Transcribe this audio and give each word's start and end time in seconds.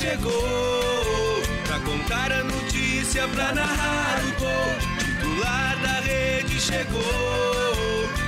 Chegou 0.00 1.42
pra 1.66 1.80
contar 1.80 2.32
a 2.32 2.44
notícia, 2.44 3.26
pra 3.28 3.52
narrar 3.52 4.20
o 4.24 4.40
gol. 4.40 4.96
Titular 4.98 5.76
da 5.82 6.00
rede 6.00 6.60
chegou 6.60 7.02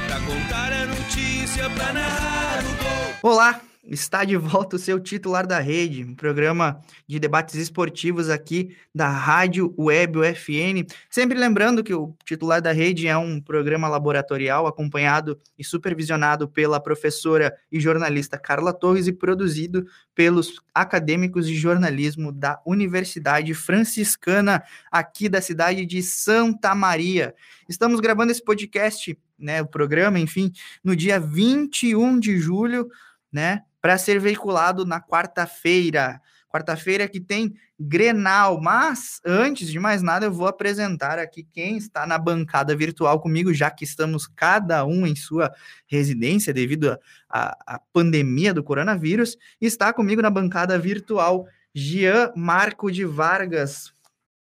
pra 0.07 0.21
contar 0.21 0.73
a 0.73 0.87
notícia, 0.87 1.71
pra 1.71 1.93
narrar 1.93 2.65
o 2.65 3.23
gol. 3.23 3.33
Olá, 3.33 3.61
está 3.89 4.23
de 4.23 4.37
volta 4.37 4.77
o 4.77 4.79
seu 4.79 5.01
titular 5.01 5.47
da 5.47 5.59
rede, 5.61 6.05
um 6.05 6.15
programa 6.15 6.81
de 7.07 7.19
debates 7.19 7.55
esportivos 7.55 8.29
aqui 8.29 8.77
da 8.95 9.09
Rádio 9.09 9.75
Web 9.79 10.19
UFN. 10.19 10.87
Sempre 11.09 11.39
lembrando 11.39 11.83
que 11.83 11.95
o 11.95 12.15
titular 12.25 12.61
da 12.61 12.71
rede 12.71 13.09
é 13.09 13.17
um 13.17 13.41
programa 13.41 13.89
laboratorial 13.89 14.67
acompanhado 14.67 15.41
e 15.59 15.65
supervisionado 15.65 16.47
pela 16.47 16.79
professora 16.79 17.57
e 17.73 17.81
jornalista 17.81 18.39
Carla 18.39 18.75
Torres 18.75 19.07
e 19.07 19.13
produzido 19.13 19.87
pelos 20.15 20.61
acadêmicos 20.75 21.47
de 21.47 21.57
jornalismo 21.57 22.31
da 22.31 22.61
Universidade 22.67 23.55
Franciscana 23.55 24.63
aqui 24.93 25.29
da 25.29 25.41
cidade 25.41 25.87
de 25.87 26.03
Santa 26.03 26.75
Maria. 26.75 27.35
Estamos 27.69 28.01
gravando 28.01 28.33
esse 28.33 28.45
podcast, 28.45 29.19
né, 29.39 29.63
o 29.63 29.67
programa, 29.67 30.19
enfim, 30.19 30.53
no 30.85 30.95
dia 30.95 31.19
21 31.19 32.19
de 32.19 32.37
julho, 32.37 32.89
né, 33.33 33.63
para 33.81 33.99
ser 33.99 34.19
veiculado 34.19 34.85
na 34.85 35.01
quarta-feira. 35.01 36.21
Quarta-feira 36.49 37.07
que 37.07 37.21
tem 37.21 37.55
Grenal, 37.79 38.61
mas 38.61 39.21
antes 39.25 39.71
de 39.71 39.79
mais 39.79 40.03
nada 40.03 40.27
eu 40.27 40.33
vou 40.33 40.49
apresentar 40.49 41.19
aqui 41.19 41.47
quem 41.53 41.77
está 41.77 42.07
na 42.07 42.19
bancada 42.19 42.75
virtual 42.75 43.21
comigo, 43.21 43.55
já 43.55 43.71
que 43.71 43.85
estamos 43.85 44.27
cada 44.27 44.85
um 44.85 45.07
em 45.07 45.15
sua 45.15 45.55
residência 45.87 46.53
devido 46.53 46.99
à 47.29 47.81
pandemia 47.93 48.53
do 48.53 48.65
coronavírus. 48.65 49.37
Está 49.61 49.93
comigo 49.93 50.23
na 50.23 50.31
bancada 50.31 50.79
virtual 50.79 51.47
Jean 51.75 52.33
Marco 52.35 52.91
de 52.91 53.05
Vargas. 53.05 53.93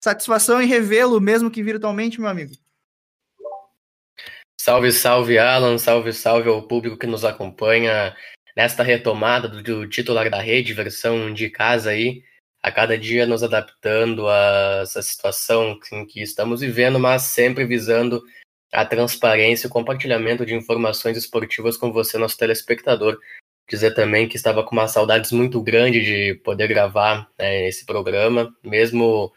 Satisfação 0.00 0.62
em 0.62 0.66
revê-lo, 0.66 1.20
mesmo 1.20 1.50
que 1.50 1.62
virtualmente, 1.62 2.20
meu 2.20 2.30
amigo. 2.30 2.54
Salve, 4.58 4.92
salve, 4.92 5.38
Alan, 5.38 5.76
salve, 5.78 6.12
salve 6.12 6.48
ao 6.48 6.62
público 6.62 6.96
que 6.96 7.06
nos 7.06 7.24
acompanha 7.24 8.16
nesta 8.56 8.82
retomada 8.82 9.48
do, 9.48 9.86
titular 9.86 10.30
da 10.30 10.40
rede, 10.40 10.72
versão 10.72 11.32
de 11.32 11.50
casa 11.50 11.90
aí, 11.90 12.24
a 12.62 12.72
cada 12.72 12.96
dia 12.98 13.26
nos 13.26 13.42
adaptando 13.42 14.26
a 14.28 14.80
essa 14.82 15.02
situação 15.02 15.78
em 15.92 16.06
que 16.06 16.22
estamos 16.22 16.62
vivendo, 16.62 16.98
mas 16.98 17.22
sempre 17.22 17.66
visando 17.66 18.24
a 18.72 18.84
transparência 18.84 19.66
e 19.66 19.68
o 19.68 19.72
compartilhamento 19.72 20.44
de 20.44 20.54
informações 20.54 21.16
esportivas 21.16 21.76
com 21.76 21.92
você, 21.92 22.18
nosso 22.18 22.36
telespectador. 22.36 23.20
Dizer 23.68 23.94
também 23.94 24.28
que 24.28 24.36
estava 24.36 24.64
com 24.64 24.72
uma 24.72 24.88
saudades 24.88 25.32
muito 25.32 25.60
grande 25.60 26.02
de 26.02 26.34
poder 26.42 26.68
gravar 26.68 27.30
né, 27.38 27.68
esse 27.68 27.84
programa, 27.84 28.54
mesmo 28.62 29.32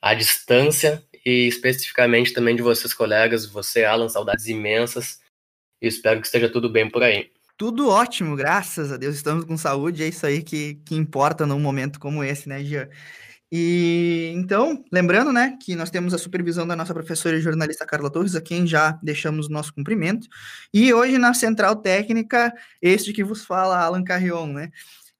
à 0.00 0.14
distância, 0.14 1.02
e 1.24 1.46
especificamente 1.46 2.32
também 2.32 2.54
de 2.54 2.62
vocês, 2.62 2.92
colegas, 2.92 3.46
você, 3.46 3.84
Alan, 3.84 4.08
saudades 4.08 4.46
imensas, 4.46 5.20
e 5.80 5.86
espero 5.86 6.20
que 6.20 6.26
esteja 6.26 6.48
tudo 6.48 6.68
bem 6.68 6.88
por 6.88 7.02
aí. 7.02 7.30
Tudo 7.62 7.88
ótimo, 7.88 8.34
graças 8.34 8.90
a 8.90 8.96
Deus, 8.96 9.14
estamos 9.14 9.44
com 9.44 9.56
saúde, 9.56 10.02
é 10.02 10.08
isso 10.08 10.26
aí 10.26 10.42
que, 10.42 10.80
que 10.84 10.96
importa 10.96 11.46
num 11.46 11.60
momento 11.60 12.00
como 12.00 12.24
esse, 12.24 12.48
né, 12.48 12.60
Gia? 12.64 12.90
E 13.52 14.32
então, 14.34 14.82
lembrando, 14.90 15.32
né, 15.32 15.56
que 15.62 15.76
nós 15.76 15.88
temos 15.88 16.12
a 16.12 16.18
supervisão 16.18 16.66
da 16.66 16.74
nossa 16.74 16.92
professora 16.92 17.36
e 17.36 17.40
jornalista 17.40 17.86
Carla 17.86 18.10
Torres, 18.10 18.34
a 18.34 18.40
quem 18.40 18.66
já 18.66 18.98
deixamos 19.00 19.46
o 19.46 19.52
nosso 19.52 19.72
cumprimento. 19.72 20.26
E 20.74 20.92
hoje 20.92 21.18
na 21.18 21.34
central 21.34 21.76
técnica, 21.76 22.52
este 22.82 23.12
que 23.12 23.22
vos 23.22 23.44
fala, 23.44 23.78
Alan 23.78 24.02
Carrion, 24.02 24.48
né? 24.48 24.72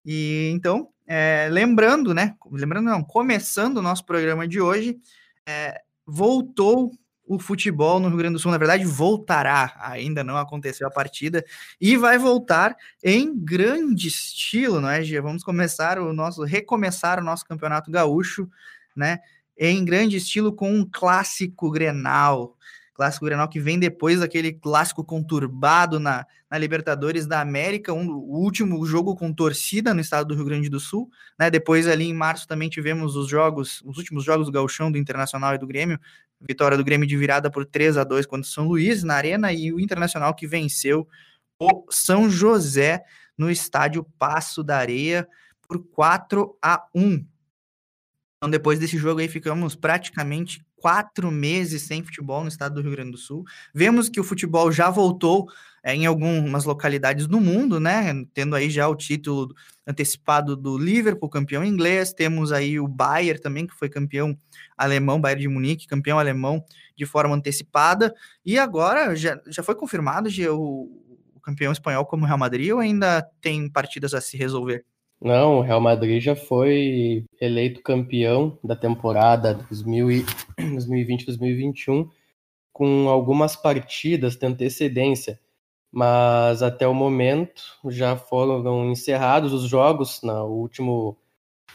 E 0.05 0.51
então, 0.53 0.89
é, 1.07 1.47
lembrando, 1.49 2.13
né, 2.13 2.35
lembrando 2.51 2.87
não, 2.87 3.05
começando 3.05 3.77
o 3.77 3.83
nosso 3.83 4.05
programa 4.05 4.49
de 4.49 4.61
hoje, 4.61 4.99
é, 5.47 5.81
voltou 6.05 6.91
o 7.35 7.39
futebol 7.39 7.99
no 7.99 8.09
Rio 8.09 8.19
Grande 8.19 8.35
do 8.35 8.39
Sul, 8.39 8.51
na 8.51 8.59
verdade, 8.59 8.85
voltará. 8.85 9.75
Ainda 9.81 10.23
não 10.23 10.37
aconteceu 10.37 10.87
a 10.87 10.91
partida 10.91 11.45
e 11.81 11.97
vai 11.97 12.19
voltar 12.19 12.77
em 13.03 13.35
grande 13.35 14.09
estilo, 14.09 14.81
não 14.81 14.91
é, 14.91 15.03
Gia? 15.03 15.23
Vamos 15.23 15.43
começar 15.43 15.99
o 15.99 16.13
nosso, 16.13 16.43
recomeçar 16.43 17.19
o 17.19 17.25
nosso 17.25 17.45
campeonato 17.45 17.91
gaúcho, 17.91 18.49
né? 18.95 19.19
Em 19.57 19.85
grande 19.85 20.17
estilo 20.17 20.53
com 20.53 20.71
um 20.71 20.89
clássico 20.91 21.71
Grenal. 21.71 22.57
Clássico 22.95 23.25
Grenal 23.25 23.49
que 23.49 23.59
vem 23.59 23.79
depois 23.79 24.21
daquele 24.21 24.53
clássico 24.53 25.03
conturbado 25.03 25.99
na, 25.99 26.27
na 26.51 26.59
Libertadores 26.59 27.27
da 27.27 27.41
América, 27.41 27.95
um, 27.95 28.11
o 28.11 28.43
último 28.43 28.85
jogo 28.85 29.17
com 29.17 29.33
torcida 29.33 29.95
no 29.95 30.01
estado 30.01 30.29
do 30.29 30.35
Rio 30.35 30.45
Grande 30.45 30.69
do 30.69 30.79
Sul, 30.79 31.11
né? 31.39 31.51
Depois 31.51 31.89
ali 31.89 32.05
em 32.05 32.13
março 32.13 32.47
também 32.47 32.69
tivemos 32.69 33.17
os 33.17 33.27
jogos, 33.27 33.83
os 33.87 33.97
últimos 33.97 34.23
jogos 34.23 34.47
do 34.47 34.53
Gauchão 34.53 34.93
do 34.93 34.99
Internacional 34.99 35.55
e 35.55 35.59
do 35.59 35.67
Grêmio, 35.67 35.99
Vitória 36.47 36.77
do 36.77 36.85
Grêmio 36.85 37.07
de 37.07 37.17
virada 37.17 37.51
por 37.51 37.65
3 37.65 37.97
a 37.97 38.05
2 38.05 38.27
contra 38.27 38.49
o 38.49 38.51
São 38.51 38.67
Luís 38.67 39.03
na 39.03 39.15
Arena 39.15 39.53
e 39.53 39.73
o 39.73 39.81
Internacional 39.81 40.35
que 40.35 40.47
venceu 40.47 41.07
o 41.59 41.87
São 41.91 42.29
José 42.29 43.05
no 43.37 43.51
estádio 43.51 44.05
Passo 44.19 44.63
da 44.63 44.77
Areia 44.77 45.29
por 45.67 45.83
4 45.89 46.57
a 46.61 46.87
1. 46.95 47.25
Então, 48.37 48.51
depois 48.51 48.79
desse 48.79 48.99
jogo 48.99 49.21
aí, 49.21 49.29
ficamos 49.29 49.77
praticamente 49.77 50.65
quatro 50.83 51.31
meses 51.31 51.83
sem 51.83 52.03
futebol 52.03 52.43
no 52.43 52.49
estado 52.49 52.75
do 52.75 52.83
Rio 52.83 52.91
Grande 52.91 53.13
do 53.13 53.17
Sul. 53.17 53.45
Vemos 53.73 54.09
que 54.09 54.19
o 54.19 54.25
futebol 54.25 54.73
já 54.73 54.91
voltou 54.91 55.47
é, 55.81 55.95
em 55.95 56.07
algumas 56.07 56.65
localidades 56.65 57.29
do 57.29 57.41
mundo, 57.41 57.79
né? 57.79 58.13
Tendo 58.35 58.57
aí 58.57 58.69
já 58.69 58.89
o 58.89 58.97
título 58.97 59.55
antecipado 59.87 60.57
do 60.57 60.77
Liverpool, 60.77 61.29
campeão 61.29 61.65
inglês. 61.65 62.13
Temos 62.13 62.51
aí 62.51 62.81
o 62.81 62.89
Bayern 62.89 63.41
também, 63.41 63.65
que 63.65 63.75
foi 63.75 63.89
campeão 63.89 64.37
alemão, 64.77 65.21
Bayern 65.21 65.43
de 65.43 65.49
Munique, 65.49 65.87
campeão 65.87 66.19
alemão 66.19 66.65
de 66.97 67.07
forma 67.07 67.37
antecipada. 67.37 68.13
E 68.45 68.59
agora 68.59 69.15
já, 69.15 69.41
já 69.47 69.63
foi 69.63 69.77
confirmado 69.77 70.29
já, 70.29 70.53
o, 70.53 70.91
o 71.33 71.41
campeão 71.41 71.71
espanhol 71.71 72.05
como 72.05 72.27
Real 72.27 72.39
Madrid 72.39 72.73
ou 72.73 72.81
ainda 72.81 73.23
tem 73.41 73.71
partidas 73.71 74.15
a 74.15 74.21
se 74.21 74.37
resolver? 74.37 74.85
Não, 75.25 75.59
o 75.59 75.61
Real 75.61 75.81
Madrid 75.81 76.21
já 76.21 76.35
foi 76.35 77.25
eleito 77.41 77.81
campeão 77.81 78.59
da 78.63 78.75
temporada 78.75 79.65
2020-2021 79.71 82.11
com 82.75 83.09
algumas 83.09 83.55
partidas 83.55 84.35
de 84.35 84.45
antecedência, 84.45 85.39
mas 85.93 86.61
até 86.61 86.89
o 86.89 86.95
momento 86.95 87.63
já 87.89 88.17
foram 88.17 88.91
encerrados 88.91 89.53
os 89.53 89.69
jogos 89.69 90.21
na 90.25 90.43
último, 90.43 91.17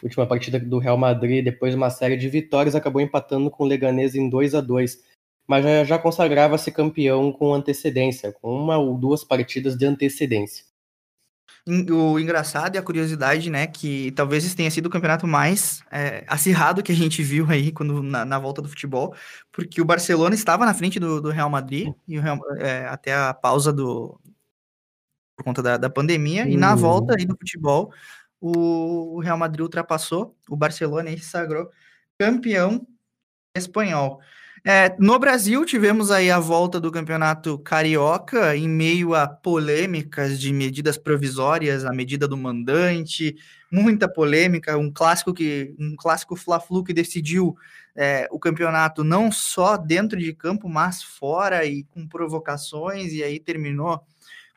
última 0.04 0.28
partida 0.28 0.60
do 0.60 0.78
Real 0.78 0.98
Madrid, 0.98 1.46
depois 1.46 1.72
de 1.72 1.78
uma 1.78 1.90
série 1.90 2.18
de 2.18 2.28
vitórias, 2.28 2.76
acabou 2.76 3.02
empatando 3.02 3.50
com 3.50 3.64
o 3.64 3.68
Leganés 3.68 4.14
em 4.14 4.30
2 4.30 4.56
a 4.56 4.62
2 4.62 5.08
mas 5.48 5.64
já, 5.64 5.84
já 5.86 5.98
consagrava-se 5.98 6.70
campeão 6.70 7.32
com 7.32 7.54
antecedência, 7.54 8.34
com 8.34 8.54
uma 8.54 8.78
ou 8.78 8.98
duas 8.98 9.24
partidas 9.24 9.78
de 9.78 9.86
antecedência 9.86 10.67
o 11.68 12.18
engraçado 12.18 12.76
e 12.76 12.78
a 12.78 12.82
curiosidade, 12.82 13.50
né, 13.50 13.68
que 13.68 14.12
talvez 14.12 14.46
esse 14.46 14.56
tenha 14.56 14.72
sido 14.72 14.86
o 14.86 14.90
campeonato 14.90 15.28
mais 15.28 15.82
é, 15.92 16.24
acirrado 16.28 16.82
que 16.82 16.92
a 16.92 16.96
gente 16.96 17.22
viu 17.22 17.46
aí 17.50 17.72
quando, 17.72 18.02
na, 18.02 18.24
na, 18.24 18.40
volta 18.40 18.62
do 18.62 18.70
futebol, 18.70 19.14
porque 19.52 19.82
o 19.82 19.86
Barcelona 19.86 20.34
estava 20.34 20.66
na 20.66 20.74
frente 20.74 21.00
do, 21.00 21.22
do 21.22 21.30
Real 21.30 21.50
Madrid 21.50 21.94
e 22.08 22.20
Real, 22.20 22.40
é, 22.58 22.88
até 22.88 23.14
a 23.14 23.34
pausa 23.34 23.74
do 23.74 24.20
por 25.36 25.44
conta 25.44 25.62
da, 25.62 25.78
da 25.78 25.90
pandemia, 25.90 26.46
uhum. 26.46 26.50
e 26.50 26.58
na 26.58 26.74
volta 26.74 27.16
aí 27.16 27.26
do 27.26 27.38
futebol, 27.38 27.94
o, 28.42 29.18
o 29.18 29.20
Real 29.20 29.38
Madrid 29.38 29.62
ultrapassou 29.62 30.36
o 30.50 30.56
Barcelona 30.56 31.12
e 31.12 31.20
se 31.20 31.26
sagrou 31.26 31.70
campeão 32.18 32.88
espanhol. 33.56 34.20
É, 34.70 34.94
no 35.00 35.18
Brasil, 35.18 35.64
tivemos 35.64 36.12
aí 36.12 36.30
a 36.30 36.40
volta 36.40 36.78
do 36.78 36.92
campeonato 36.92 37.58
carioca 37.58 38.54
em 38.54 38.68
meio 38.68 39.16
a 39.16 39.26
polêmicas 39.26 40.38
de 40.38 40.52
medidas 40.52 40.98
provisórias, 40.98 41.86
a 41.86 41.94
medida 41.94 42.28
do 42.28 42.36
mandante, 42.36 43.34
muita 43.72 44.10
polêmica, 44.10 44.78
um 44.78 44.92
clássico 44.92 45.34
que 45.34 45.74
um 45.80 45.96
clássico 45.96 46.36
Fla-Flu 46.36 46.84
que 46.84 46.92
decidiu 46.94 47.56
é, 47.96 48.28
o 48.30 48.38
campeonato 48.38 49.06
não 49.06 49.32
só 49.32 49.78
dentro 49.78 50.20
de 50.20 50.34
campo, 50.34 50.68
mas 50.68 51.02
fora 51.02 51.64
e 51.64 51.86
com 51.86 52.06
provocações, 52.06 53.14
e 53.14 53.24
aí 53.24 53.40
terminou 53.40 54.04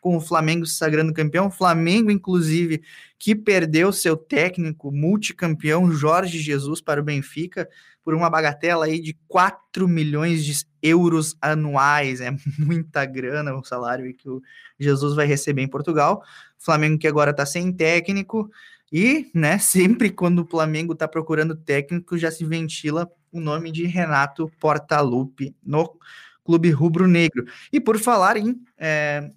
com 0.00 0.16
o 0.16 0.20
Flamengo 0.20 0.64
se 0.66 0.76
sagrando 0.76 1.12
campeão. 1.12 1.50
Flamengo, 1.50 2.10
inclusive, 2.10 2.82
que 3.18 3.34
perdeu 3.34 3.92
seu 3.92 4.16
técnico 4.16 4.90
multicampeão 4.90 5.92
Jorge 5.92 6.38
Jesus 6.38 6.80
para 6.80 7.00
o 7.00 7.04
Benfica 7.04 7.68
por 8.02 8.14
uma 8.14 8.30
bagatela 8.30 8.86
aí 8.86 8.98
de 8.98 9.16
4 9.28 9.86
milhões 9.86 10.44
de 10.44 10.54
euros 10.82 11.36
anuais. 11.40 12.20
É 12.20 12.30
muita 12.58 13.04
grana 13.04 13.54
o 13.54 13.62
salário 13.62 14.12
que 14.14 14.28
o 14.28 14.42
Jesus 14.78 15.14
vai 15.14 15.26
receber 15.26 15.62
em 15.62 15.68
Portugal. 15.68 16.22
Flamengo 16.58 16.98
que 16.98 17.08
agora 17.08 17.30
está 17.30 17.44
sem 17.44 17.72
técnico. 17.72 18.50
E, 18.92 19.30
né, 19.34 19.58
sempre 19.60 20.10
quando 20.10 20.40
o 20.40 20.46
Flamengo 20.46 20.94
está 20.94 21.06
procurando 21.06 21.54
técnico, 21.54 22.18
já 22.18 22.30
se 22.30 22.44
ventila 22.44 23.10
o 23.30 23.40
nome 23.40 23.70
de 23.70 23.86
Renato 23.86 24.50
Portaluppi 24.58 25.54
no 25.62 25.96
Clube 26.44 26.70
Rubro 26.70 27.06
Negro. 27.06 27.44
E 27.72 27.78
por 27.78 27.98
falar 27.98 28.36
em 28.36 28.60
é, 28.78 29.30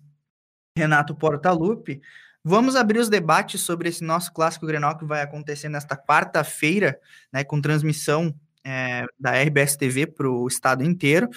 Renato 0.76 1.14
Portaluppi, 1.16 2.02
vamos 2.44 2.76
abrir 2.76 3.00
os 3.00 3.10
debates 3.10 3.62
sobre 3.62 3.90
esse 3.90 4.04
nosso 4.04 4.34
clássico 4.34 4.66
Grenal 4.66 4.98
que 4.98 5.06
vai 5.06 5.22
acontecer 5.22 5.70
nesta 5.70 5.96
quarta-feira, 5.96 7.00
né, 7.32 7.44
com 7.44 7.62
transmissão 7.62 8.34
é, 8.66 9.06
da 9.20 9.32
RBS 9.32 9.76
TV 9.78 10.08
para 10.08 10.30
o 10.30 10.48
estado 10.48 10.84
inteiro, 10.84 11.30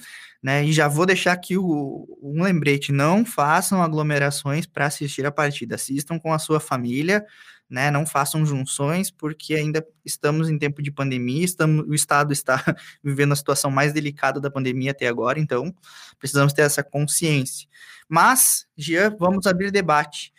né? 0.43 0.65
E 0.65 0.73
já 0.73 0.87
vou 0.87 1.05
deixar 1.05 1.33
aqui 1.33 1.59
o, 1.59 2.06
um 2.23 2.43
lembrete: 2.43 2.93
não 2.93 3.25
façam 3.25 3.83
aglomerações 3.83 4.65
para 4.65 4.87
assistir 4.87 5.27
a 5.27 5.33
partida, 5.33 5.75
assistam 5.75 6.21
com 6.21 6.32
a 6.32 6.39
sua 6.39 6.61
família, 6.61 7.27
né? 7.69 7.91
Não 7.91 8.07
façam 8.07 8.47
junções, 8.47 9.11
porque 9.11 9.55
ainda 9.55 9.87
estamos 10.05 10.49
em 10.49 10.59
tempo 10.59 10.83
de 10.83 10.91
pandemia, 10.91 11.45
estamos, 11.45 11.87
o 11.87 11.95
estado 11.95 12.33
está 12.33 12.63
vivendo 13.03 13.33
a 13.33 13.37
situação 13.37 13.71
mais 13.71 13.93
delicada 13.93 14.41
da 14.41 14.51
pandemia 14.51 14.93
até 14.93 15.07
agora, 15.09 15.39
então 15.39 15.75
precisamos 16.19 16.53
ter 16.53 16.63
essa 16.63 16.83
consciência. 16.83 17.69
Mas, 18.09 18.67
Jean, 18.77 19.15
vamos 19.19 19.47
abrir 19.47 19.71
debate. 19.71 20.33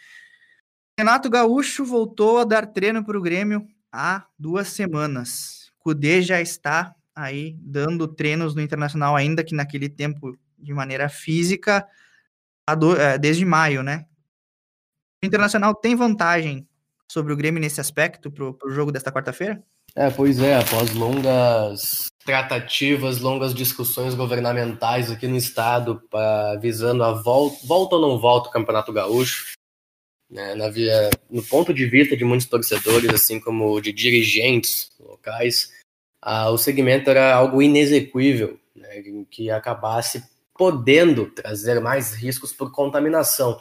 Renato 0.97 1.29
Gaúcho 1.29 1.85
voltou 1.85 2.39
a 2.39 2.43
dar 2.43 2.65
treino 2.65 3.03
para 3.05 3.17
o 3.17 3.21
Grêmio 3.21 3.67
há 3.91 4.25
duas 4.37 4.69
semanas. 4.69 5.71
Kudê 5.77 6.21
já 6.21 6.41
está 6.41 6.95
aí 7.13 7.55
dando 7.59 8.07
treinos 8.07 8.55
no 8.55 8.61
Internacional, 8.61 9.15
ainda 9.15 9.43
que 9.43 9.55
naquele 9.55 9.89
tempo 9.89 10.37
de 10.57 10.73
maneira 10.73 11.09
física, 11.09 11.85
é, 12.99 13.17
desde 13.17 13.45
maio, 13.45 13.83
né? 13.83 14.05
O 15.23 15.25
Internacional 15.25 15.73
tem 15.73 15.95
vantagem 15.95 16.66
sobre 17.11 17.33
o 17.33 17.37
Grêmio 17.37 17.61
nesse 17.61 17.79
aspecto 17.79 18.29
para 18.29 18.45
o 18.45 18.69
jogo 18.69 18.91
desta 18.91 19.11
quarta-feira? 19.11 19.63
É, 19.95 20.09
pois 20.09 20.39
é, 20.39 20.55
após 20.55 20.93
longas 20.93 22.07
tratativas, 22.23 23.19
longas 23.19 23.53
discussões 23.53 24.13
governamentais 24.13 25.09
aqui 25.09 25.27
no 25.27 25.37
estado, 25.37 26.01
pra, 26.09 26.55
visando 26.57 27.03
a 27.03 27.13
volta, 27.13 27.57
volta 27.65 27.95
ou 27.95 28.01
não 28.01 28.19
volta 28.19 28.49
o 28.49 28.51
Campeonato 28.51 28.91
Gaúcho, 28.91 29.53
né, 30.29 30.53
na 30.55 30.67
via, 30.67 31.09
no 31.29 31.41
ponto 31.41 31.73
de 31.73 31.85
vista 31.85 32.17
de 32.17 32.25
muitos 32.25 32.47
torcedores, 32.47 33.09
assim 33.13 33.39
como 33.39 33.79
de 33.79 33.93
dirigentes 33.93 34.91
locais, 34.99 35.71
o 36.51 36.57
segmento 36.57 37.09
era 37.09 37.33
algo 37.33 37.61
inexequível, 37.61 38.59
né, 38.75 39.01
que 39.31 39.49
acabasse 39.49 40.23
podendo 40.53 41.27
trazer 41.31 41.79
mais 41.79 42.13
riscos 42.13 42.51
por 42.51 42.71
contaminação. 42.71 43.59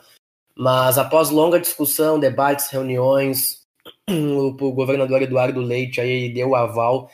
Mas 0.57 0.97
após 0.97 1.31
longa 1.31 1.61
discussão, 1.61 2.19
debates, 2.19 2.71
reuniões, 2.71 3.63
o, 4.09 4.49
o 4.49 4.73
governador 4.73 5.23
Eduardo 5.23 5.61
Leite 5.61 6.01
aí 6.01 6.33
deu 6.33 6.51
o 6.51 6.57
aval 6.57 7.11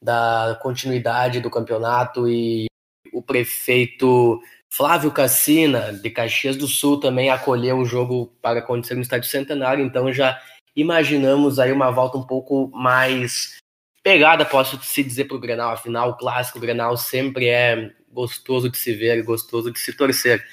da 0.00 0.58
continuidade 0.62 1.40
do 1.40 1.50
campeonato 1.50 2.28
e 2.28 2.66
o 3.12 3.22
prefeito 3.22 4.40
Flávio 4.70 5.10
Cassina, 5.10 5.92
de 5.92 6.10
Caxias 6.10 6.56
do 6.56 6.66
Sul, 6.66 7.00
também 7.00 7.30
acolheu 7.30 7.78
o 7.78 7.84
jogo 7.84 8.32
para 8.42 8.58
acontecer 8.58 8.94
no 8.94 9.00
Estádio 9.00 9.30
Centenário, 9.30 9.84
então 9.84 10.12
já 10.12 10.40
imaginamos 10.76 11.58
aí 11.58 11.72
uma 11.72 11.90
volta 11.90 12.18
um 12.18 12.26
pouco 12.26 12.70
mais 12.74 13.56
pegada, 14.02 14.44
posso 14.44 14.80
se 14.82 15.02
dizer, 15.02 15.24
para 15.24 15.36
o 15.36 15.40
Grenal. 15.40 15.70
Afinal, 15.70 16.10
o 16.10 16.16
clássico 16.16 16.60
Grenal 16.60 16.96
sempre 16.96 17.48
é 17.48 17.90
gostoso 18.10 18.68
de 18.68 18.76
se 18.76 18.92
ver, 18.92 19.22
gostoso 19.22 19.72
de 19.72 19.78
se 19.78 19.96
torcer. 19.96 20.44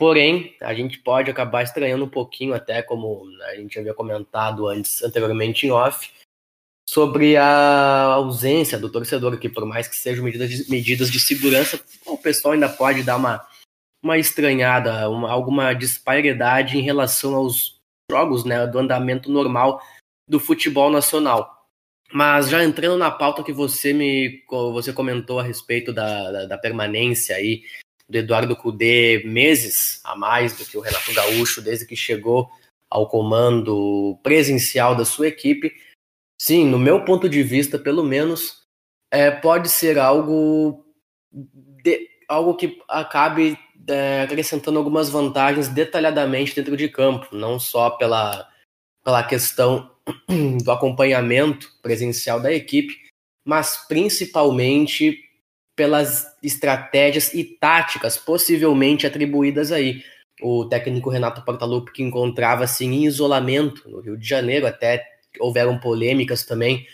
Porém, 0.00 0.56
a 0.62 0.72
gente 0.72 0.98
pode 0.98 1.30
acabar 1.30 1.62
estranhando 1.62 2.06
um 2.06 2.08
pouquinho, 2.08 2.54
até 2.54 2.80
como 2.80 3.22
a 3.50 3.54
gente 3.56 3.78
havia 3.78 3.92
comentado 3.92 4.66
antes, 4.66 5.02
anteriormente 5.02 5.66
em 5.66 5.70
off, 5.70 6.10
sobre 6.88 7.36
a 7.36 8.04
ausência 8.14 8.78
do 8.78 8.90
torcedor, 8.90 9.38
que 9.38 9.46
por 9.46 9.66
mais 9.66 9.86
que 9.86 9.94
sejam 9.94 10.24
medidas 10.24 10.48
de, 10.48 10.70
medidas 10.70 11.10
de 11.10 11.20
segurança, 11.20 11.78
o 12.06 12.16
pessoal 12.16 12.54
ainda 12.54 12.66
pode 12.66 13.02
dar 13.02 13.18
uma, 13.18 13.46
uma 14.02 14.16
estranhada, 14.16 15.06
uma, 15.10 15.30
alguma 15.30 15.74
disparidade 15.74 16.78
em 16.78 16.82
relação 16.82 17.34
aos 17.34 17.78
jogos, 18.10 18.42
né, 18.42 18.66
do 18.66 18.78
andamento 18.78 19.30
normal 19.30 19.82
do 20.26 20.40
futebol 20.40 20.90
nacional. 20.90 21.68
Mas 22.10 22.48
já 22.48 22.64
entrando 22.64 22.96
na 22.96 23.10
pauta 23.10 23.44
que 23.44 23.52
você 23.52 23.92
me 23.92 24.42
você 24.48 24.94
comentou 24.94 25.38
a 25.38 25.42
respeito 25.42 25.92
da, 25.92 26.32
da, 26.32 26.46
da 26.46 26.56
permanência 26.56 27.36
aí 27.36 27.64
do 28.10 28.18
Eduardo 28.18 28.56
Cudê 28.56 29.22
meses 29.24 30.00
a 30.02 30.16
mais 30.16 30.58
do 30.58 30.64
que 30.64 30.76
o 30.76 30.80
Renato 30.80 31.14
Gaúcho 31.14 31.62
desde 31.62 31.86
que 31.86 31.94
chegou 31.94 32.50
ao 32.90 33.08
comando 33.08 34.18
presencial 34.22 34.96
da 34.96 35.04
sua 35.04 35.28
equipe. 35.28 35.72
Sim, 36.40 36.66
no 36.66 36.78
meu 36.78 37.04
ponto 37.04 37.28
de 37.28 37.42
vista, 37.42 37.78
pelo 37.78 38.02
menos, 38.02 38.64
é, 39.12 39.30
pode 39.30 39.68
ser 39.68 39.98
algo 39.98 40.84
de, 41.32 42.08
algo 42.28 42.56
que 42.56 42.82
acabe 42.88 43.56
é, 43.86 44.22
acrescentando 44.22 44.78
algumas 44.78 45.08
vantagens 45.08 45.68
detalhadamente 45.68 46.54
dentro 46.54 46.76
de 46.76 46.88
campo, 46.88 47.28
não 47.34 47.60
só 47.60 47.90
pela, 47.90 48.48
pela 49.04 49.22
questão 49.22 49.90
do 50.64 50.72
acompanhamento 50.72 51.70
presencial 51.80 52.40
da 52.40 52.52
equipe, 52.52 53.08
mas 53.46 53.86
principalmente 53.86 55.29
pelas 55.76 56.26
estratégias 56.42 57.32
e 57.32 57.44
táticas 57.44 58.16
possivelmente 58.16 59.06
atribuídas 59.06 59.72
aí. 59.72 60.02
O 60.42 60.64
técnico 60.64 61.10
Renato 61.10 61.44
Portaluppi, 61.44 61.92
que 61.92 62.02
encontrava-se 62.02 62.84
em 62.84 63.04
isolamento 63.04 63.88
no 63.88 64.00
Rio 64.00 64.16
de 64.16 64.26
Janeiro, 64.26 64.66
até 64.66 65.04
houveram 65.38 65.78
polêmicas 65.78 66.44
também 66.44 66.86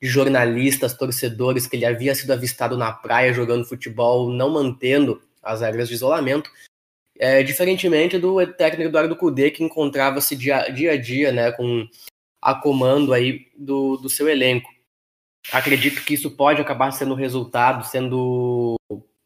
de 0.00 0.08
jornalistas, 0.08 0.96
torcedores, 0.96 1.66
que 1.66 1.76
ele 1.76 1.84
havia 1.84 2.14
sido 2.14 2.32
avistado 2.32 2.76
na 2.76 2.92
praia 2.92 3.32
jogando 3.32 3.66
futebol, 3.66 4.30
não 4.30 4.50
mantendo 4.50 5.20
as 5.42 5.60
regras 5.60 5.88
de 5.88 5.94
isolamento. 5.94 6.50
É, 7.18 7.42
diferentemente 7.42 8.18
do 8.18 8.46
técnico 8.46 8.88
Eduardo 8.88 9.14
Cudê, 9.14 9.50
que 9.50 9.62
encontrava-se 9.62 10.34
dia, 10.34 10.70
dia 10.70 10.92
a 10.92 10.96
dia 10.96 11.30
né, 11.30 11.52
com 11.52 11.86
a 12.40 12.54
comando 12.54 13.12
aí 13.12 13.46
do, 13.56 13.98
do 13.98 14.08
seu 14.08 14.26
elenco. 14.28 14.70
Acredito 15.52 16.04
que 16.04 16.14
isso 16.14 16.30
pode 16.30 16.60
acabar 16.60 16.90
sendo 16.92 17.14
resultado, 17.14 17.86
sendo 17.86 18.76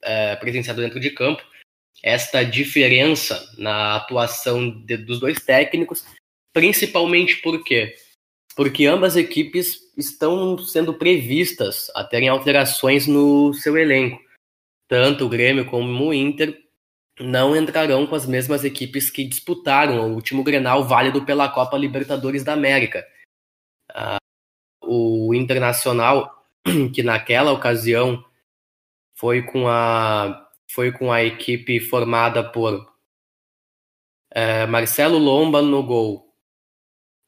é, 0.02 0.36
presenciado 0.36 0.80
dentro 0.80 1.00
de 1.00 1.10
campo, 1.10 1.42
esta 2.02 2.44
diferença 2.44 3.50
na 3.58 3.96
atuação 3.96 4.70
de, 4.70 4.96
dos 4.96 5.18
dois 5.18 5.38
técnicos, 5.40 6.04
principalmente 6.52 7.36
por 7.36 7.62
quê? 7.64 7.94
Porque 8.54 8.86
ambas 8.86 9.16
equipes 9.16 9.80
estão 9.96 10.56
sendo 10.58 10.94
previstas 10.94 11.90
a 11.94 12.04
terem 12.04 12.28
alterações 12.28 13.06
no 13.06 13.52
seu 13.54 13.76
elenco. 13.76 14.22
Tanto 14.86 15.24
o 15.24 15.28
Grêmio 15.28 15.64
como 15.64 16.06
o 16.06 16.14
Inter 16.14 16.62
não 17.18 17.56
entrarão 17.56 18.06
com 18.06 18.14
as 18.14 18.26
mesmas 18.26 18.64
equipes 18.64 19.10
que 19.10 19.24
disputaram 19.24 20.00
o 20.00 20.14
último 20.14 20.42
Grenal 20.42 20.84
válido 20.84 21.24
pela 21.24 21.48
Copa 21.48 21.76
Libertadores 21.76 22.44
da 22.44 22.52
América. 22.52 23.06
Uh, 23.90 24.23
Internacional, 25.34 26.46
que 26.94 27.02
naquela 27.02 27.52
ocasião 27.52 28.24
foi 29.14 29.42
com 29.42 29.68
a 29.68 30.40
foi 30.68 30.90
com 30.90 31.12
a 31.12 31.22
equipe 31.22 31.78
formada 31.78 32.42
por 32.42 32.74
uh, 34.34 34.68
Marcelo 34.68 35.18
Lomba 35.18 35.62
no 35.62 35.84
gol, 35.84 36.34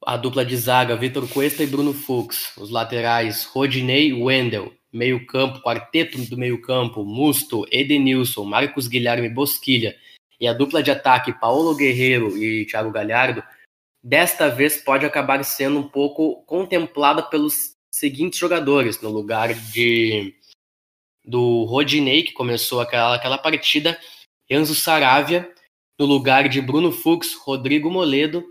a 0.05 0.17
dupla 0.17 0.45
de 0.45 0.57
zaga 0.57 0.97
Vitor 0.97 1.29
Cuesta 1.29 1.63
e 1.63 1.67
Bruno 1.67 1.95
Fux, 1.95 2.57
os 2.57 2.71
laterais 2.71 3.45
Rodinei 3.45 4.09
e 4.09 4.13
Wendel, 4.13 4.73
meio-campo, 4.93 5.61
quarteto 5.61 6.19
do 6.23 6.37
meio-campo, 6.37 7.05
Musto, 7.05 7.65
Edenilson, 7.71 8.45
Marcos 8.45 8.89
Guilherme 8.89 9.29
Bosquilha 9.29 9.97
e 10.41 10.49
a 10.49 10.53
dupla 10.53 10.83
de 10.83 10.91
ataque 10.91 11.33
Paulo 11.39 11.77
Guerreiro 11.77 12.37
e 12.37 12.67
Thiago 12.67 12.91
Galhardo, 12.91 13.43
desta 14.03 14.49
vez 14.49 14.77
pode 14.77 15.07
acabar 15.07 15.45
sendo 15.45 15.79
um 15.79 15.89
pouco 15.89 16.43
contemplada 16.47 17.23
pelos 17.23 17.76
seguintes 17.97 18.39
jogadores, 18.39 19.01
no 19.01 19.09
lugar 19.09 19.55
de 19.55 20.35
do 21.25 21.65
Rodinei, 21.65 22.23
que 22.23 22.33
começou 22.33 22.81
aquela, 22.81 23.17
aquela 23.17 23.39
partida, 23.39 23.99
Enzo 24.49 24.75
Saravia, 24.75 25.51
no 25.99 26.05
lugar 26.05 26.49
de 26.49 26.61
Bruno 26.61 26.93
Fux, 26.93 27.35
Rodrigo 27.35 27.91
Moledo, 27.91 28.45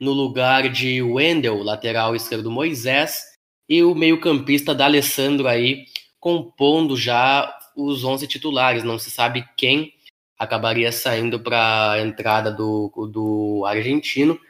no 0.00 0.12
lugar 0.12 0.70
de 0.70 1.02
Wendel, 1.02 1.62
lateral 1.62 2.16
esquerdo 2.16 2.50
Moisés, 2.50 3.24
e 3.68 3.82
o 3.82 3.94
meio-campista 3.94 4.74
da 4.74 4.86
Alessandro 4.86 5.46
aí 5.46 5.84
compondo 6.18 6.96
já 6.96 7.54
os 7.76 8.02
11 8.02 8.26
titulares. 8.26 8.82
Não 8.82 8.98
se 8.98 9.10
sabe 9.10 9.46
quem 9.56 9.92
acabaria 10.38 10.90
saindo 10.90 11.38
para 11.38 11.92
a 11.92 12.00
entrada 12.00 12.50
do, 12.50 12.90
do 13.12 13.64
argentino, 13.66 14.40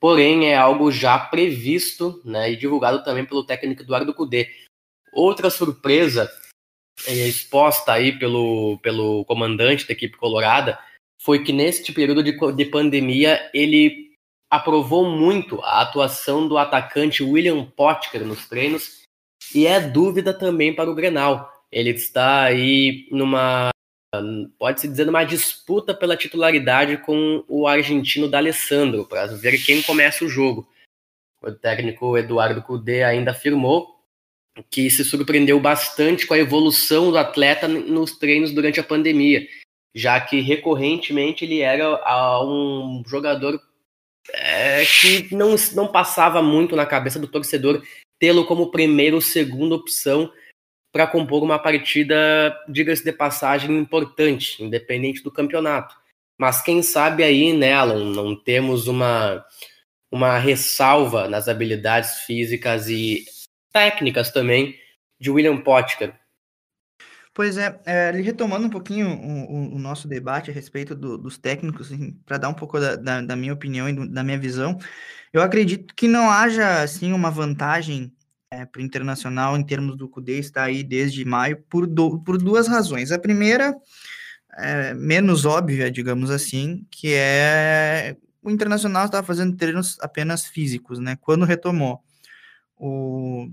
porém 0.00 0.48
é 0.48 0.56
algo 0.56 0.90
já 0.90 1.18
previsto 1.18 2.20
né, 2.24 2.50
e 2.50 2.56
divulgado 2.56 3.04
também 3.04 3.24
pelo 3.24 3.44
técnico 3.44 3.82
Eduardo 3.82 4.14
Cudê. 4.14 4.50
Outra 5.12 5.50
surpresa 5.50 6.30
é, 7.06 7.12
exposta 7.28 7.92
aí 7.92 8.18
pelo, 8.18 8.78
pelo 8.78 9.24
comandante 9.26 9.86
da 9.86 9.92
equipe 9.92 10.16
colorada 10.16 10.78
foi 11.20 11.44
que 11.44 11.52
neste 11.52 11.92
período 11.92 12.22
de, 12.22 12.32
de 12.52 12.64
pandemia 12.64 13.50
ele 13.52 14.10
aprovou 14.50 15.08
muito 15.08 15.60
a 15.62 15.82
atuação 15.82 16.48
do 16.48 16.56
atacante 16.56 17.22
William 17.22 17.64
Potker 17.64 18.24
nos 18.24 18.48
treinos 18.48 19.02
e 19.54 19.66
é 19.66 19.80
dúvida 19.80 20.32
também 20.32 20.74
para 20.74 20.90
o 20.90 20.94
Grenal. 20.94 21.50
Ele 21.70 21.90
está 21.90 22.42
aí 22.42 23.06
numa 23.10 23.70
pode-se 24.58 24.88
dizer 24.88 25.04
numa 25.04 25.24
disputa 25.24 25.94
pela 25.94 26.16
titularidade 26.16 26.96
com 26.98 27.44
o 27.48 27.66
argentino 27.66 28.28
D'Alessandro 28.28 29.06
para 29.06 29.26
ver 29.26 29.62
quem 29.64 29.82
começa 29.82 30.24
o 30.24 30.28
jogo. 30.28 30.68
O 31.42 31.52
técnico 31.52 32.18
Eduardo 32.18 32.62
Cudê 32.62 33.02
ainda 33.02 33.30
afirmou 33.30 33.96
que 34.70 34.90
se 34.90 35.04
surpreendeu 35.04 35.60
bastante 35.60 36.26
com 36.26 36.34
a 36.34 36.38
evolução 36.38 37.10
do 37.10 37.18
atleta 37.18 37.68
nos 37.68 38.18
treinos 38.18 38.52
durante 38.52 38.80
a 38.80 38.84
pandemia, 38.84 39.46
já 39.94 40.20
que 40.20 40.40
recorrentemente 40.40 41.44
ele 41.44 41.60
era 41.60 42.44
um 42.44 43.02
jogador 43.06 43.60
é, 44.32 44.84
que 44.84 45.34
não, 45.34 45.54
não 45.74 45.88
passava 45.88 46.42
muito 46.42 46.76
na 46.76 46.84
cabeça 46.84 47.18
do 47.18 47.28
torcedor 47.28 47.82
tê-lo 48.18 48.44
como 48.44 48.70
primeira 48.70 49.14
ou 49.16 49.22
segunda 49.22 49.74
opção 49.74 50.30
para 50.92 51.06
compor 51.06 51.42
uma 51.42 51.58
partida, 51.58 52.16
diga-se 52.68 53.04
de 53.04 53.12
passagem, 53.12 53.78
importante, 53.78 54.62
independente 54.62 55.22
do 55.22 55.30
campeonato. 55.30 55.94
Mas 56.38 56.62
quem 56.62 56.82
sabe 56.82 57.22
aí, 57.22 57.52
né, 57.52 57.72
Alan, 57.74 58.12
não 58.12 58.34
temos 58.34 58.88
uma, 58.88 59.44
uma 60.10 60.38
ressalva 60.38 61.28
nas 61.28 61.48
habilidades 61.48 62.20
físicas 62.20 62.88
e 62.88 63.24
técnicas 63.72 64.30
também 64.30 64.74
de 65.18 65.30
William 65.30 65.58
Potker. 65.58 66.14
Pois 67.32 67.56
é, 67.56 67.80
é 67.86 68.10
retomando 68.10 68.66
um 68.66 68.70
pouquinho 68.70 69.08
o, 69.08 69.76
o, 69.76 69.78
nosso 69.78 70.08
debate 70.08 70.50
a 70.50 70.54
respeito 70.54 70.96
do, 70.96 71.16
dos 71.16 71.38
técnicos, 71.38 71.92
assim, 71.92 72.12
para 72.26 72.38
dar 72.38 72.48
um 72.48 72.54
pouco 72.54 72.80
da, 72.80 72.96
da, 72.96 73.20
da, 73.20 73.36
minha 73.36 73.52
opinião 73.52 73.88
e 73.88 73.92
do, 73.92 74.08
da 74.08 74.24
minha 74.24 74.38
visão, 74.38 74.76
eu 75.32 75.40
acredito 75.40 75.94
que 75.94 76.08
não 76.08 76.28
haja 76.28 76.82
assim 76.82 77.12
uma 77.12 77.30
vantagem 77.30 78.12
é, 78.52 78.66
para 78.66 78.80
o 78.80 78.84
internacional 78.84 79.56
em 79.56 79.62
termos 79.62 79.96
do 79.96 80.08
CUDE 80.08 80.38
estar 80.38 80.64
aí 80.64 80.82
desde 80.82 81.24
maio 81.24 81.62
por, 81.68 81.86
do, 81.86 82.18
por 82.20 82.36
duas 82.36 82.66
razões. 82.66 83.12
A 83.12 83.18
primeira, 83.18 83.76
é, 84.58 84.92
menos 84.94 85.44
óbvia, 85.44 85.90
digamos 85.90 86.30
assim, 86.30 86.84
que 86.90 87.14
é 87.14 88.16
o 88.42 88.50
internacional 88.50 89.04
estava 89.04 89.26
fazendo 89.26 89.56
treinos 89.56 89.98
apenas 90.00 90.46
físicos, 90.46 90.98
né? 90.98 91.16
Quando 91.20 91.44
retomou 91.44 92.02
o 92.76 93.48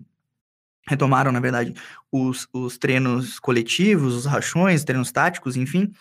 retomaram, 0.87 1.31
na 1.33 1.41
verdade, 1.41 1.73
os, 2.09 2.47
os 2.53 2.77
treinos 2.77 3.39
coletivos, 3.39 4.15
os 4.15 4.25
rachões, 4.25 4.85
treinos 4.85 5.11
táticos, 5.11 5.57
enfim, 5.57 5.91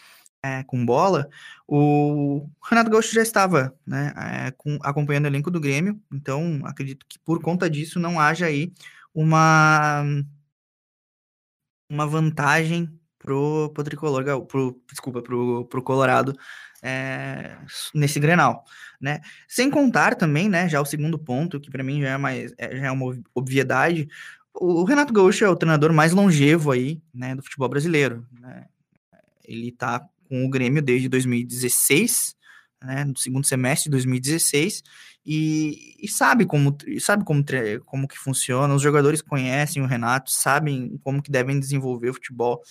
é, 0.43 0.63
com 0.63 0.87
bola, 0.87 1.29
o 1.69 2.49
Renato 2.63 2.91
Gaúcho 2.91 3.13
já 3.13 3.23
estava 3.23 3.75
né, 3.85 4.13
é, 4.17 4.51
com, 4.53 4.79
acompanhando 4.83 5.25
o 5.25 5.29
elenco 5.29 5.51
do 5.51 5.61
Grêmio, 5.61 6.01
então 6.13 6.61
acredito 6.65 7.05
que 7.09 7.19
por 7.19 7.43
conta 7.43 7.69
disso 7.69 7.99
não 7.99 8.21
haja 8.21 8.47
aí 8.47 8.73
uma, 9.13 10.05
uma 11.91 12.07
vantagem 12.07 12.89
pro, 13.19 13.71
pro 13.75 13.83
tricolor, 13.83 14.47
pro, 14.47 14.81
desculpa, 14.89 15.21
pro, 15.21 15.65
pro 15.67 15.83
Colorado 15.83 16.37
é, 16.83 17.57
nesse 17.93 18.21
Grenal, 18.21 18.65
né? 19.01 19.21
Sem 19.49 19.69
contar 19.69 20.15
também, 20.15 20.49
né, 20.49 20.69
já 20.69 20.81
o 20.81 20.85
segundo 20.87 21.19
ponto, 21.19 21.61
que 21.61 21.71
para 21.71 21.83
mim 21.83 22.01
já 22.01 22.11
é 22.11 22.17
mais 22.17 22.55
é, 22.59 22.77
já 22.77 22.87
é 22.87 22.91
uma 22.93 23.19
obviedade, 23.35 24.09
o 24.55 24.85
Renato 24.85 25.13
Gaúcho 25.13 25.45
é 25.45 25.49
o 25.49 25.57
treinador 25.57 25.93
mais 25.93 26.13
longevo 26.13 26.71
aí, 26.71 27.03
né, 27.13 27.35
do 27.35 27.43
futebol 27.43 27.69
brasileiro, 27.69 28.25
né? 28.41 28.67
Ele 29.45 29.71
tá 29.73 30.09
com 30.29 30.45
o 30.45 30.51
Grêmio 30.51 30.83
desde 30.83 31.09
2016, 31.09 32.35
né, 32.83 33.05
no 33.05 33.17
segundo 33.17 33.47
semestre 33.47 33.85
de 33.85 33.91
2016, 33.93 34.83
e, 35.25 35.97
e 36.01 36.09
sabe 36.09 36.47
como 36.47 36.77
sabe 37.01 37.25
como, 37.25 37.45
como 37.85 38.09
que 38.09 38.19
funciona, 38.19 38.75
os 38.75 38.83
jogadores 38.83 39.21
conhecem 39.23 39.83
o 39.83 39.87
Renato, 39.87 40.31
sabem 40.31 40.99
como 41.03 41.23
que 41.23 41.31
devem 41.31 41.59
desenvolver 41.59 42.11
o 42.11 42.15
futebol, 42.15 42.63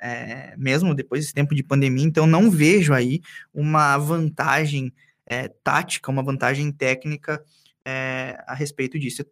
é, 0.00 0.54
mesmo 0.56 0.94
depois 0.94 1.22
desse 1.22 1.34
tempo 1.34 1.54
de 1.54 1.62
pandemia, 1.62 2.04
então 2.04 2.26
não 2.26 2.50
vejo 2.50 2.92
aí 2.92 3.20
uma 3.54 3.96
vantagem 3.96 4.92
é, 5.26 5.48
tática, 5.48 6.10
uma 6.10 6.22
vantagem 6.22 6.70
técnica 6.72 7.42
é, 7.84 8.42
a 8.46 8.54
respeito 8.54 8.98
disso. 8.98 9.24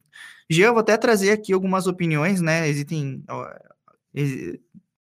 Gia, 0.49 0.66
eu 0.66 0.72
vou 0.72 0.80
até 0.80 0.96
trazer 0.96 1.30
aqui 1.32 1.52
algumas 1.52 1.87
opiniões, 1.87 2.40
né? 2.40 2.68
Existem 2.68 3.22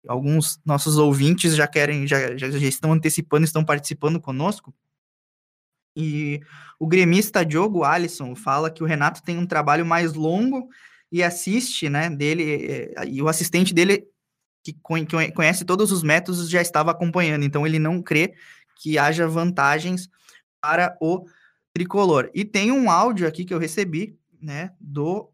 alguns 0.09 0.59
nossos 0.65 0.97
ouvintes 0.97 1.55
já 1.55 1.67
querem, 1.67 2.07
já, 2.07 2.37
já, 2.37 2.51
já 2.51 2.67
estão 2.67 2.93
antecipando, 2.93 3.45
estão 3.45 3.65
participando 3.65 4.19
conosco. 4.19 4.75
E 5.95 6.41
o 6.79 6.87
gremista 6.87 7.45
Diogo 7.45 7.85
Alisson 7.85 8.35
fala 8.35 8.71
que 8.71 8.83
o 8.83 8.87
Renato 8.87 9.23
tem 9.23 9.37
um 9.37 9.47
trabalho 9.47 9.85
mais 9.85 10.15
longo 10.15 10.69
e 11.13 11.23
assiste, 11.23 11.89
né, 11.89 12.09
dele, 12.09 12.95
eh, 12.97 13.07
e 13.07 13.21
o 13.21 13.29
assistente 13.29 13.75
dele, 13.75 14.07
que 14.63 14.75
conhece 15.35 15.65
todos 15.65 15.93
os 15.93 16.03
métodos, 16.03 16.49
já 16.49 16.61
estava 16.61 16.91
acompanhando. 16.91 17.45
Então, 17.45 17.67
ele 17.67 17.79
não 17.79 18.03
crê 18.03 18.35
que 18.77 18.99
haja 18.99 19.27
vantagens 19.27 20.09
para 20.61 20.97
o 21.01 21.27
tricolor. 21.73 22.31
E 22.35 22.45
tem 22.45 22.71
um 22.71 22.91
áudio 22.91 23.27
aqui 23.27 23.45
que 23.45 23.53
eu 23.53 23.59
recebi, 23.59 24.17
né, 24.41 24.73
do 24.81 25.31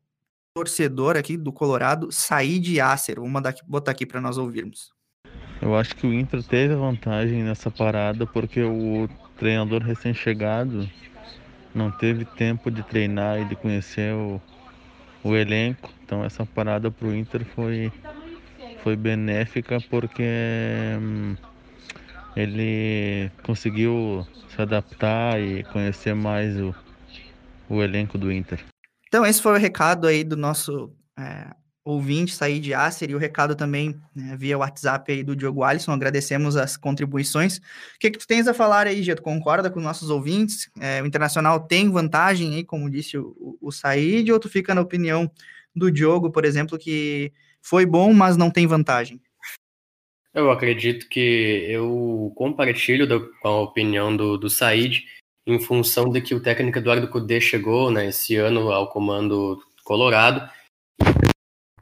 torcedor 0.55 1.17
aqui 1.17 1.37
do 1.37 1.53
Colorado, 1.53 2.13
Said 2.13 2.77
Yasser. 2.77 3.17
Vou 3.17 3.29
mandar 3.29 3.51
aqui, 3.51 3.63
botar 3.67 3.91
aqui 3.91 4.07
para 4.07 4.21
nós 4.21 4.39
ouvirmos. 4.39 4.93
Eu 5.61 5.75
acho 5.75 5.97
que 5.97 6.07
o 6.07 6.15
Inter 6.15 6.43
teve 6.45 6.77
vantagem 6.77 7.43
nessa 7.43 7.71
parada 7.71 8.25
porque 8.25 8.63
o 8.63 9.09
treinador 9.37 9.83
recém-chegado 9.83 10.89
não 11.75 11.91
teve 11.91 12.25
tempo 12.25 12.71
de 12.71 12.85
treinar 12.85 13.41
e 13.41 13.45
de 13.47 13.57
conhecer 13.57 14.15
o, 14.15 14.41
o 15.25 15.35
elenco. 15.35 15.93
Então 16.05 16.25
essa 16.25 16.47
parada 16.47 16.89
para 16.89 17.09
o 17.09 17.15
Inter 17.15 17.45
foi, 17.45 17.91
foi 18.83 18.95
benéfica 18.95 19.81
porque 19.91 20.23
hum, 21.01 21.37
ele 22.37 23.29
conseguiu 23.43 24.25
se 24.55 24.63
adaptar 24.63 25.41
e 25.41 25.65
conhecer 25.65 26.15
mais 26.15 26.57
o, 26.61 26.73
o 27.69 27.83
elenco 27.83 28.17
do 28.17 28.31
Inter. 28.31 28.74
Então, 29.15 29.25
esse 29.25 29.41
foi 29.41 29.53
o 29.53 29.57
recado 29.61 30.09
aí 30.09 30.25
do 30.25 30.37
nosso 30.37 30.93
é, 31.17 31.47
ouvinte, 31.85 32.35
sair 32.35 32.59
de 32.59 32.75
Acer, 32.75 33.11
e 33.11 33.15
o 33.15 33.19
recado 33.19 33.55
também 33.55 33.95
né, 34.13 34.37
via 34.37 34.59
WhatsApp 34.59 35.13
aí 35.13 35.23
do 35.23 35.37
Diogo 35.37 35.63
Alisson. 35.63 35.93
Agradecemos 35.93 36.57
as 36.57 36.77
contribuições. 36.77 37.59
O 37.59 37.63
que, 38.01 38.11
que 38.11 38.19
tu 38.19 38.27
tens 38.27 38.49
a 38.49 38.53
falar 38.53 38.89
aí, 38.89 39.05
Gia? 39.05 39.15
Tu 39.15 39.23
concorda 39.23 39.71
com 39.71 39.79
os 39.79 39.85
nossos 39.85 40.11
ouvintes? 40.11 40.69
É, 40.81 41.01
o 41.01 41.07
Internacional 41.07 41.61
tem 41.61 41.89
vantagem 41.89 42.57
aí, 42.57 42.65
como 42.65 42.91
disse 42.91 43.17
o, 43.17 43.57
o, 43.61 43.71
Said, 43.71 44.33
ou 44.33 44.41
tu 44.41 44.49
fica 44.49 44.75
na 44.75 44.81
opinião 44.81 45.31
do 45.73 45.93
Diogo, 45.93 46.33
por 46.33 46.45
exemplo, 46.45 46.77
que 46.77 47.33
foi 47.63 47.87
bom, 47.87 48.13
mas 48.13 48.37
não 48.37 48.51
tem 48.51 48.67
vantagem? 48.67 49.23
Eu 50.35 50.51
acredito 50.51 51.09
que 51.09 51.69
eu 51.69 52.33
compartilho 52.35 53.07
do, 53.07 53.31
com 53.41 53.47
a 53.47 53.61
opinião 53.61 54.17
do, 54.17 54.37
do 54.37 54.51
Said 54.51 55.05
em 55.47 55.59
função 55.59 56.11
de 56.11 56.21
que 56.21 56.35
o 56.35 56.41
técnico 56.41 56.79
Eduardo 56.79 57.09
Cudê 57.09 57.41
chegou 57.41 57.91
né, 57.91 58.07
esse 58.07 58.37
ano 58.37 58.71
ao 58.73 58.89
comando 58.89 59.63
colorado, 59.85 60.49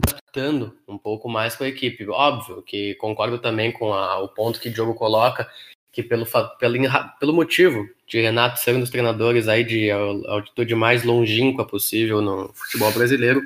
adaptando 0.04 0.76
um 0.88 0.98
pouco 0.98 1.28
mais 1.28 1.54
com 1.54 1.64
a 1.64 1.68
equipe. 1.68 2.08
Óbvio 2.08 2.62
que 2.62 2.94
concordo 2.96 3.38
também 3.38 3.70
com 3.70 3.92
a, 3.92 4.18
o 4.20 4.28
ponto 4.28 4.60
que 4.60 4.68
o 4.68 4.72
Diogo 4.72 4.94
coloca, 4.94 5.48
que 5.92 6.02
pelo, 6.02 6.26
pelo, 6.58 6.76
pelo 7.20 7.32
motivo 7.32 7.86
de 8.06 8.20
Renato 8.20 8.58
ser 8.58 8.74
um 8.74 8.80
dos 8.80 8.90
treinadores 8.90 9.46
aí 9.46 9.62
de 9.62 9.90
altitude 9.90 10.74
mais 10.74 11.04
longínqua 11.04 11.66
possível 11.66 12.20
no 12.20 12.52
futebol 12.54 12.90
brasileiro, 12.92 13.42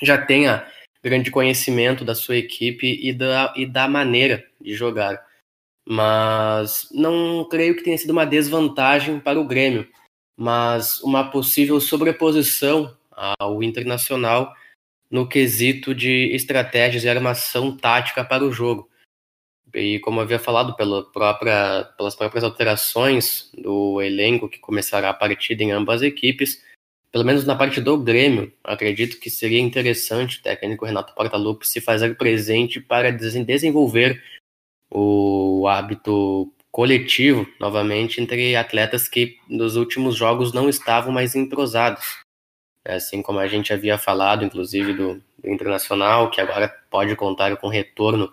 já 0.00 0.16
tenha 0.16 0.66
grande 1.02 1.30
conhecimento 1.30 2.04
da 2.04 2.14
sua 2.14 2.36
equipe 2.36 2.98
e 3.02 3.12
da, 3.12 3.52
e 3.54 3.66
da 3.66 3.86
maneira 3.86 4.42
de 4.58 4.74
jogar 4.74 5.22
mas 5.86 6.88
não 6.92 7.46
creio 7.48 7.76
que 7.76 7.82
tenha 7.82 7.98
sido 7.98 8.10
uma 8.10 8.24
desvantagem 8.24 9.20
para 9.20 9.40
o 9.40 9.46
Grêmio, 9.46 9.86
mas 10.36 11.00
uma 11.02 11.30
possível 11.30 11.80
sobreposição 11.80 12.96
ao 13.38 13.62
Internacional 13.62 14.54
no 15.10 15.28
quesito 15.28 15.94
de 15.94 16.34
estratégias 16.34 17.04
e 17.04 17.08
armação 17.08 17.76
tática 17.76 18.24
para 18.24 18.44
o 18.44 18.52
jogo. 18.52 18.88
E 19.72 19.98
como 20.00 20.20
havia 20.20 20.38
falado 20.38 20.74
pela 20.76 21.04
própria, 21.12 21.84
pelas 21.96 22.14
próprias 22.14 22.44
alterações 22.44 23.50
do 23.56 24.00
elenco 24.00 24.48
que 24.48 24.58
começará 24.58 25.10
a 25.10 25.14
partida 25.14 25.62
em 25.62 25.72
ambas 25.72 25.96
as 25.96 26.02
equipes, 26.02 26.62
pelo 27.12 27.24
menos 27.24 27.44
na 27.44 27.54
parte 27.54 27.80
do 27.80 27.96
Grêmio, 27.96 28.52
acredito 28.62 29.20
que 29.20 29.30
seria 29.30 29.60
interessante 29.60 30.38
o 30.38 30.42
técnico 30.42 30.84
Renato 30.84 31.14
Portaluppi 31.14 31.66
se 31.66 31.80
fazer 31.80 32.16
presente 32.16 32.80
para 32.80 33.12
desenvolver 33.12 34.22
o 34.94 35.66
hábito 35.66 36.52
coletivo, 36.70 37.46
novamente, 37.58 38.20
entre 38.20 38.54
atletas 38.54 39.08
que 39.08 39.38
nos 39.48 39.74
últimos 39.74 40.14
jogos 40.16 40.52
não 40.52 40.68
estavam 40.68 41.12
mais 41.12 41.34
entrosados. 41.34 42.22
Assim 42.84 43.22
como 43.22 43.38
a 43.38 43.48
gente 43.48 43.72
havia 43.72 43.98
falado, 43.98 44.44
inclusive, 44.44 44.92
do, 44.92 45.22
do 45.38 45.50
Internacional, 45.50 46.30
que 46.30 46.40
agora 46.40 46.68
pode 46.90 47.14
contar 47.16 47.56
com 47.56 47.66
o 47.66 47.70
retorno 47.70 48.32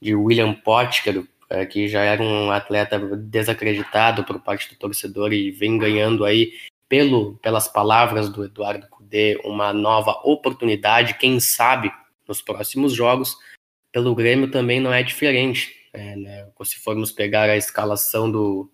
de 0.00 0.14
William 0.14 0.52
Potker, 0.52 1.24
é, 1.48 1.64
que 1.64 1.88
já 1.88 2.02
era 2.02 2.22
um 2.22 2.50
atleta 2.50 2.98
desacreditado 2.98 4.24
por 4.24 4.38
parte 4.40 4.68
do 4.68 4.78
torcedor 4.78 5.32
e 5.32 5.50
vem 5.50 5.78
ganhando 5.78 6.24
aí, 6.24 6.52
pelo, 6.88 7.36
pelas 7.36 7.68
palavras 7.68 8.28
do 8.28 8.44
Eduardo 8.44 8.86
Cudê, 8.88 9.40
uma 9.44 9.72
nova 9.72 10.20
oportunidade, 10.24 11.18
quem 11.18 11.40
sabe, 11.40 11.90
nos 12.28 12.42
próximos 12.42 12.92
jogos. 12.92 13.36
Pelo 13.92 14.14
Grêmio 14.14 14.50
também 14.50 14.80
não 14.80 14.92
é 14.92 15.02
diferente. 15.02 15.75
É, 15.96 16.14
né? 16.16 16.48
Se 16.64 16.78
formos 16.78 17.10
pegar 17.10 17.48
a 17.48 17.56
escalação 17.56 18.30
do, 18.30 18.70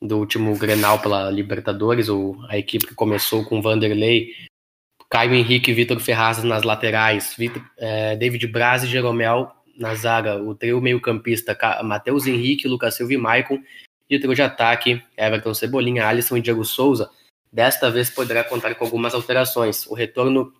do 0.00 0.18
último 0.18 0.56
Grenal 0.56 1.00
pela 1.00 1.30
Libertadores, 1.30 2.08
ou 2.08 2.36
a 2.48 2.58
equipe 2.58 2.86
que 2.86 2.94
começou 2.94 3.44
com 3.44 3.62
Vanderlei, 3.62 4.34
Caio 5.08 5.34
Henrique 5.34 5.70
e 5.70 5.74
Vitor 5.74 5.98
Ferraz 5.98 6.42
nas 6.44 6.62
laterais, 6.62 7.34
Victor, 7.36 7.62
é, 7.78 8.16
David 8.16 8.46
Braz 8.46 8.82
e 8.82 8.86
Jeromel 8.86 9.50
na 9.76 9.94
zaga, 9.94 10.42
o 10.42 10.54
trio 10.54 10.80
meio-campista 10.80 11.56
Matheus 11.82 12.26
Henrique, 12.26 12.68
Lucas 12.68 12.94
Silva 12.94 13.14
e 13.14 13.16
Maicon, 13.16 13.62
e 14.08 14.16
o 14.16 14.20
trio 14.20 14.34
de 14.34 14.42
ataque 14.42 15.02
Everton 15.16 15.54
Cebolinha, 15.54 16.06
Alisson 16.06 16.36
e 16.36 16.42
Diego 16.42 16.64
Souza. 16.64 17.10
Desta 17.50 17.90
vez 17.90 18.10
poderá 18.10 18.44
contar 18.44 18.74
com 18.74 18.84
algumas 18.84 19.14
alterações. 19.14 19.86
O 19.86 19.94
retorno 19.94 20.52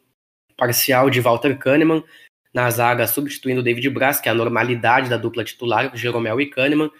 parcial 0.57 1.11
de 1.11 1.21
Walter 1.21 1.59
Kahneman 1.59 2.03
na 2.53 2.71
zaga, 2.71 3.07
substituindo 3.07 3.63
David 3.63 3.89
Braz, 3.91 4.21
que 4.21 4.29
é 4.29 4.33
a 4.33 4.35
normalidade 4.35 5.09
da 5.09 5.17
dupla 5.17 5.45
titular, 5.45 5.97
Jeromel 5.97 6.41
e 6.41 6.47
Kahneman. 6.47 6.91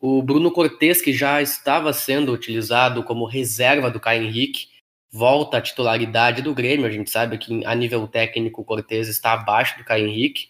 O 0.00 0.22
Bruno 0.22 0.52
Cortes, 0.52 1.00
que 1.00 1.12
já 1.12 1.40
estava 1.42 1.92
sendo 1.92 2.32
utilizado 2.32 3.02
como 3.02 3.24
reserva 3.24 3.90
do 3.90 3.98
Caio 3.98 4.22
Henrique, 4.22 4.68
volta 5.10 5.58
à 5.58 5.60
titularidade 5.60 6.42
do 6.42 6.54
Grêmio. 6.54 6.86
A 6.86 6.90
gente 6.90 7.10
sabe 7.10 7.38
que 7.38 7.64
a 7.64 7.74
nível 7.74 8.06
técnico 8.06 8.60
o 8.60 8.64
Cortes 8.64 9.08
está 9.08 9.32
abaixo 9.32 9.78
do 9.78 9.84
Caio 9.84 10.06
Henrique 10.06 10.48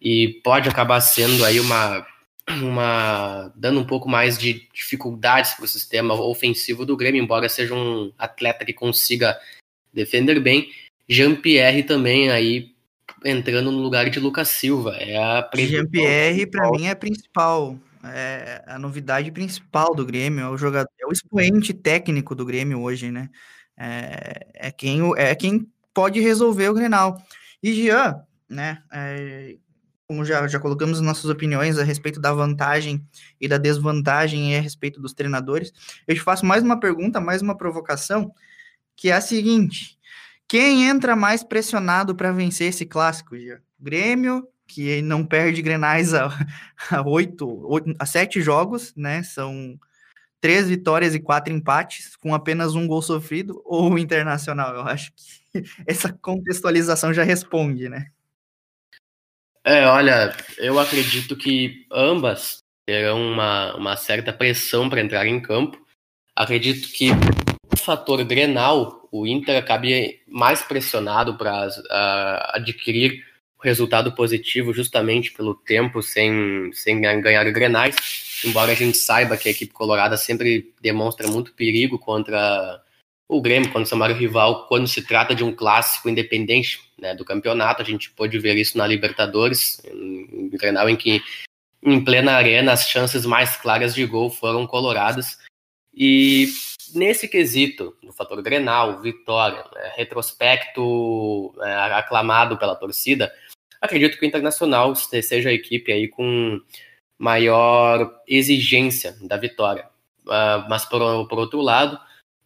e 0.00 0.40
pode 0.44 0.68
acabar 0.68 1.00
sendo 1.00 1.44
aí 1.44 1.58
uma, 1.58 2.06
uma 2.48 3.52
dando 3.56 3.80
um 3.80 3.84
pouco 3.84 4.08
mais 4.08 4.38
de 4.38 4.68
dificuldades 4.72 5.54
para 5.54 5.64
o 5.64 5.68
sistema 5.68 6.14
ofensivo 6.14 6.84
do 6.84 6.96
Grêmio, 6.96 7.22
embora 7.22 7.48
seja 7.48 7.74
um 7.74 8.12
atleta 8.18 8.64
que 8.64 8.72
consiga 8.72 9.38
defender 9.92 10.38
bem. 10.40 10.70
Jean-Pierre 11.08 11.82
também 11.82 12.30
aí 12.30 12.73
entrando 13.24 13.70
no 13.70 13.78
lugar 13.78 14.08
de 14.10 14.20
Lucas 14.20 14.48
Silva. 14.48 14.96
É 14.96 15.16
a 15.16 15.48
Jean-Pierre 15.54 16.46
para 16.46 16.70
mim 16.70 16.86
é 16.86 16.94
principal, 16.94 17.78
é 18.04 18.62
a 18.66 18.78
novidade 18.78 19.30
principal 19.30 19.94
do 19.94 20.04
Grêmio, 20.04 20.44
é 20.44 20.48
o 20.48 20.56
jogador, 20.56 20.90
é 21.00 21.06
o 21.06 21.12
expoente 21.12 21.72
técnico 21.72 22.34
do 22.34 22.44
Grêmio 22.44 22.80
hoje, 22.80 23.10
né? 23.10 23.30
É, 23.76 24.46
é 24.54 24.70
quem 24.70 25.00
é 25.16 25.34
quem 25.34 25.66
pode 25.92 26.20
resolver 26.20 26.68
o 26.68 26.74
Grenal. 26.74 27.20
E 27.62 27.72
Jean, 27.74 28.22
né? 28.48 28.82
É, 28.92 29.56
como 30.06 30.24
já, 30.24 30.46
já 30.46 30.60
colocamos 30.60 31.00
nossas 31.00 31.30
opiniões 31.30 31.78
a 31.78 31.82
respeito 31.82 32.20
da 32.20 32.32
vantagem 32.32 33.02
e 33.40 33.48
da 33.48 33.56
desvantagem 33.56 34.56
a 34.56 34.60
respeito 34.60 35.00
dos 35.00 35.14
treinadores, 35.14 35.72
eu 36.06 36.14
te 36.14 36.20
faço 36.20 36.44
mais 36.44 36.62
uma 36.62 36.78
pergunta, 36.78 37.20
mais 37.20 37.40
uma 37.40 37.56
provocação, 37.56 38.32
que 38.94 39.08
é 39.08 39.14
a 39.14 39.20
seguinte: 39.20 39.93
quem 40.48 40.88
entra 40.88 41.16
mais 41.16 41.42
pressionado 41.42 42.14
para 42.14 42.32
vencer 42.32 42.68
esse 42.68 42.84
clássico, 42.84 43.36
Gia? 43.36 43.62
Grêmio, 43.78 44.46
que 44.66 45.02
não 45.02 45.24
perde 45.24 45.62
grenais 45.62 46.14
a, 46.14 46.28
a, 46.90 47.02
oito, 47.02 47.68
a 47.98 48.06
sete 48.06 48.40
jogos, 48.40 48.94
né? 48.96 49.22
São 49.22 49.78
três 50.40 50.68
vitórias 50.68 51.14
e 51.14 51.20
quatro 51.20 51.52
empates, 51.52 52.16
com 52.16 52.34
apenas 52.34 52.74
um 52.74 52.86
gol 52.86 53.00
sofrido, 53.00 53.62
ou 53.64 53.92
o 53.92 53.98
Internacional? 53.98 54.74
Eu 54.74 54.82
acho 54.82 55.12
que 55.12 55.62
essa 55.86 56.12
contextualização 56.12 57.12
já 57.12 57.22
responde, 57.22 57.88
né? 57.88 58.08
É, 59.64 59.86
olha, 59.86 60.36
eu 60.58 60.78
acredito 60.78 61.34
que 61.34 61.86
ambas 61.90 62.58
terão 62.86 63.32
uma, 63.32 63.74
uma 63.76 63.96
certa 63.96 64.30
pressão 64.30 64.90
para 64.90 65.00
entrar 65.00 65.26
em 65.26 65.40
campo. 65.40 65.82
Acredito 66.36 66.88
que 66.88 67.08
fator 67.76 68.22
Grenal, 68.24 69.08
o 69.10 69.26
Inter 69.26 69.56
acabe 69.56 70.20
mais 70.26 70.62
pressionado 70.62 71.36
para 71.36 71.68
uh, 71.68 72.56
adquirir 72.56 73.24
o 73.58 73.62
resultado 73.62 74.12
positivo 74.12 74.72
justamente 74.72 75.32
pelo 75.32 75.54
tempo 75.54 76.02
sem, 76.02 76.70
sem 76.72 77.00
ganhar 77.00 77.44
Grenais, 77.50 78.42
embora 78.44 78.72
a 78.72 78.74
gente 78.74 78.96
saiba 78.96 79.36
que 79.36 79.48
a 79.48 79.52
equipe 79.52 79.72
colorada 79.72 80.16
sempre 80.16 80.72
demonstra 80.80 81.28
muito 81.28 81.52
perigo 81.52 81.98
contra 81.98 82.82
o 83.28 83.40
Grêmio, 83.40 83.72
quando 83.72 83.86
seu 83.86 83.96
maior 83.96 84.14
rival, 84.14 84.66
quando 84.66 84.86
se 84.86 85.02
trata 85.02 85.34
de 85.34 85.42
um 85.42 85.54
clássico 85.54 86.08
independente 86.08 86.80
né, 86.98 87.14
do 87.14 87.24
campeonato, 87.24 87.80
a 87.80 87.84
gente 87.84 88.10
pôde 88.10 88.38
ver 88.38 88.56
isso 88.56 88.76
na 88.76 88.86
Libertadores, 88.86 89.80
um 89.90 90.50
Grenal 90.50 90.88
em 90.88 90.96
que, 90.96 91.22
em 91.82 92.04
plena 92.04 92.32
arena, 92.32 92.72
as 92.72 92.88
chances 92.88 93.24
mais 93.24 93.56
claras 93.56 93.94
de 93.94 94.04
gol 94.04 94.30
foram 94.30 94.66
coloradas. 94.66 95.38
E 95.92 96.48
nesse 96.94 97.28
quesito, 97.28 97.96
no 98.02 98.12
fator 98.12 98.42
Grenal, 98.42 99.00
vitória, 99.00 99.64
né, 99.74 99.92
retrospecto 99.96 101.54
é, 101.60 101.74
aclamado 101.92 102.56
pela 102.58 102.74
torcida, 102.74 103.32
acredito 103.80 104.18
que 104.18 104.24
o 104.24 104.28
Internacional 104.28 104.94
seja 104.94 105.50
a 105.50 105.52
equipe 105.52 105.92
aí 105.92 106.08
com 106.08 106.60
maior 107.18 108.20
exigência 108.26 109.16
da 109.22 109.36
vitória. 109.36 109.88
Uh, 110.26 110.68
mas, 110.68 110.84
por, 110.84 111.28
por 111.28 111.38
outro 111.38 111.60
lado, 111.60 111.98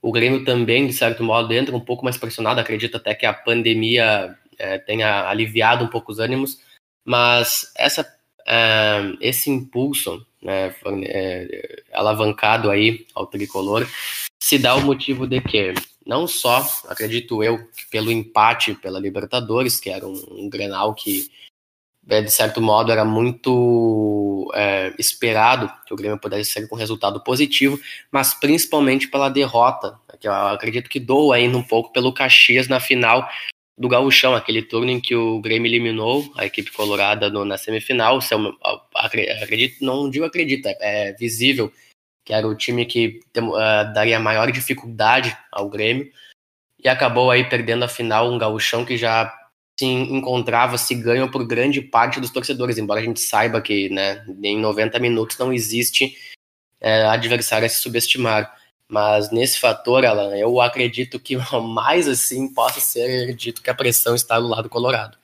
o 0.02 0.12
Grêmio 0.12 0.44
também, 0.44 0.86
de 0.86 0.92
certo 0.92 1.22
modo, 1.22 1.52
entra 1.52 1.74
um 1.74 1.80
pouco 1.80 2.04
mais 2.04 2.16
pressionado. 2.16 2.60
Acredito 2.60 2.96
até 2.96 3.14
que 3.14 3.26
a 3.26 3.32
pandemia 3.32 4.36
é, 4.58 4.78
tenha 4.78 5.28
aliviado 5.28 5.84
um 5.84 5.88
pouco 5.88 6.12
os 6.12 6.18
ânimos, 6.18 6.60
mas 7.04 7.72
essa, 7.76 8.06
é, 8.46 9.12
esse 9.20 9.50
impulso 9.50 10.24
né, 10.42 10.74
é, 11.04 11.82
alavancado 11.92 12.70
aí 12.70 13.06
ao 13.14 13.26
tricolor 13.26 13.86
se 14.48 14.58
dá 14.58 14.74
o 14.74 14.80
motivo 14.80 15.26
de 15.26 15.42
que 15.42 15.74
não 16.06 16.26
só, 16.26 16.66
acredito 16.88 17.44
eu, 17.44 17.68
pelo 17.90 18.10
empate 18.10 18.72
pela 18.72 18.98
Libertadores, 18.98 19.78
que 19.78 19.90
era 19.90 20.08
um, 20.08 20.24
um 20.30 20.48
Grenal 20.48 20.94
que 20.94 21.30
é, 22.08 22.22
de 22.22 22.30
certo 22.30 22.58
modo, 22.58 22.90
era 22.90 23.04
muito 23.04 24.50
é, 24.54 24.94
esperado 24.98 25.70
que 25.86 25.92
o 25.92 25.96
Grêmio 25.96 26.18
pudesse 26.18 26.50
sair 26.50 26.66
com 26.66 26.76
resultado 26.76 27.22
positivo, 27.22 27.78
mas 28.10 28.32
principalmente 28.32 29.06
pela 29.08 29.28
derrota, 29.28 30.00
que 30.18 30.26
eu 30.26 30.32
acredito 30.32 30.88
que 30.88 30.98
dou 30.98 31.30
ainda 31.30 31.58
um 31.58 31.62
pouco 31.62 31.92
pelo 31.92 32.10
Caxias 32.10 32.68
na 32.68 32.80
final 32.80 33.28
do 33.76 33.86
Gauchão, 33.86 34.34
aquele 34.34 34.62
turno 34.62 34.90
em 34.90 34.98
que 34.98 35.14
o 35.14 35.42
Grêmio 35.42 35.68
eliminou 35.68 36.24
a 36.38 36.46
equipe 36.46 36.72
colorada 36.72 37.28
no, 37.28 37.44
na 37.44 37.58
semifinal. 37.58 38.18
Acredito, 39.42 39.84
não 39.84 40.08
digo 40.08 40.24
acredito, 40.24 40.64
é, 40.64 41.10
é 41.10 41.12
visível 41.12 41.70
que 42.28 42.34
era 42.34 42.46
o 42.46 42.54
time 42.54 42.84
que 42.84 43.20
uh, 43.38 43.90
daria 43.94 44.20
maior 44.20 44.52
dificuldade 44.52 45.34
ao 45.50 45.66
Grêmio 45.66 46.12
e 46.78 46.86
acabou 46.86 47.30
aí 47.30 47.48
perdendo 47.48 47.86
a 47.86 47.88
final 47.88 48.30
um 48.30 48.36
gauchão 48.36 48.84
que 48.84 48.98
já 48.98 49.34
se 49.80 49.86
encontrava, 49.86 50.76
se 50.76 50.94
ganha 50.94 51.26
por 51.26 51.46
grande 51.46 51.80
parte 51.80 52.20
dos 52.20 52.28
torcedores, 52.30 52.76
embora 52.76 53.00
a 53.00 53.02
gente 53.02 53.18
saiba 53.18 53.62
que 53.62 53.88
né, 53.88 54.22
em 54.42 54.60
90 54.60 54.98
minutos 54.98 55.38
não 55.38 55.54
existe 55.54 56.18
é, 56.78 57.06
adversário 57.06 57.64
a 57.64 57.68
se 57.70 57.76
subestimar. 57.76 58.54
Mas 58.86 59.30
nesse 59.30 59.58
fator, 59.58 60.04
Alan, 60.04 60.36
eu 60.36 60.60
acredito 60.60 61.18
que 61.18 61.34
mais 61.72 62.06
assim 62.06 62.52
possa 62.52 62.78
ser 62.78 63.34
dito 63.34 63.62
que 63.62 63.70
a 63.70 63.74
pressão 63.74 64.14
está 64.14 64.38
do 64.38 64.48
lado 64.48 64.68
colorado. 64.68 65.16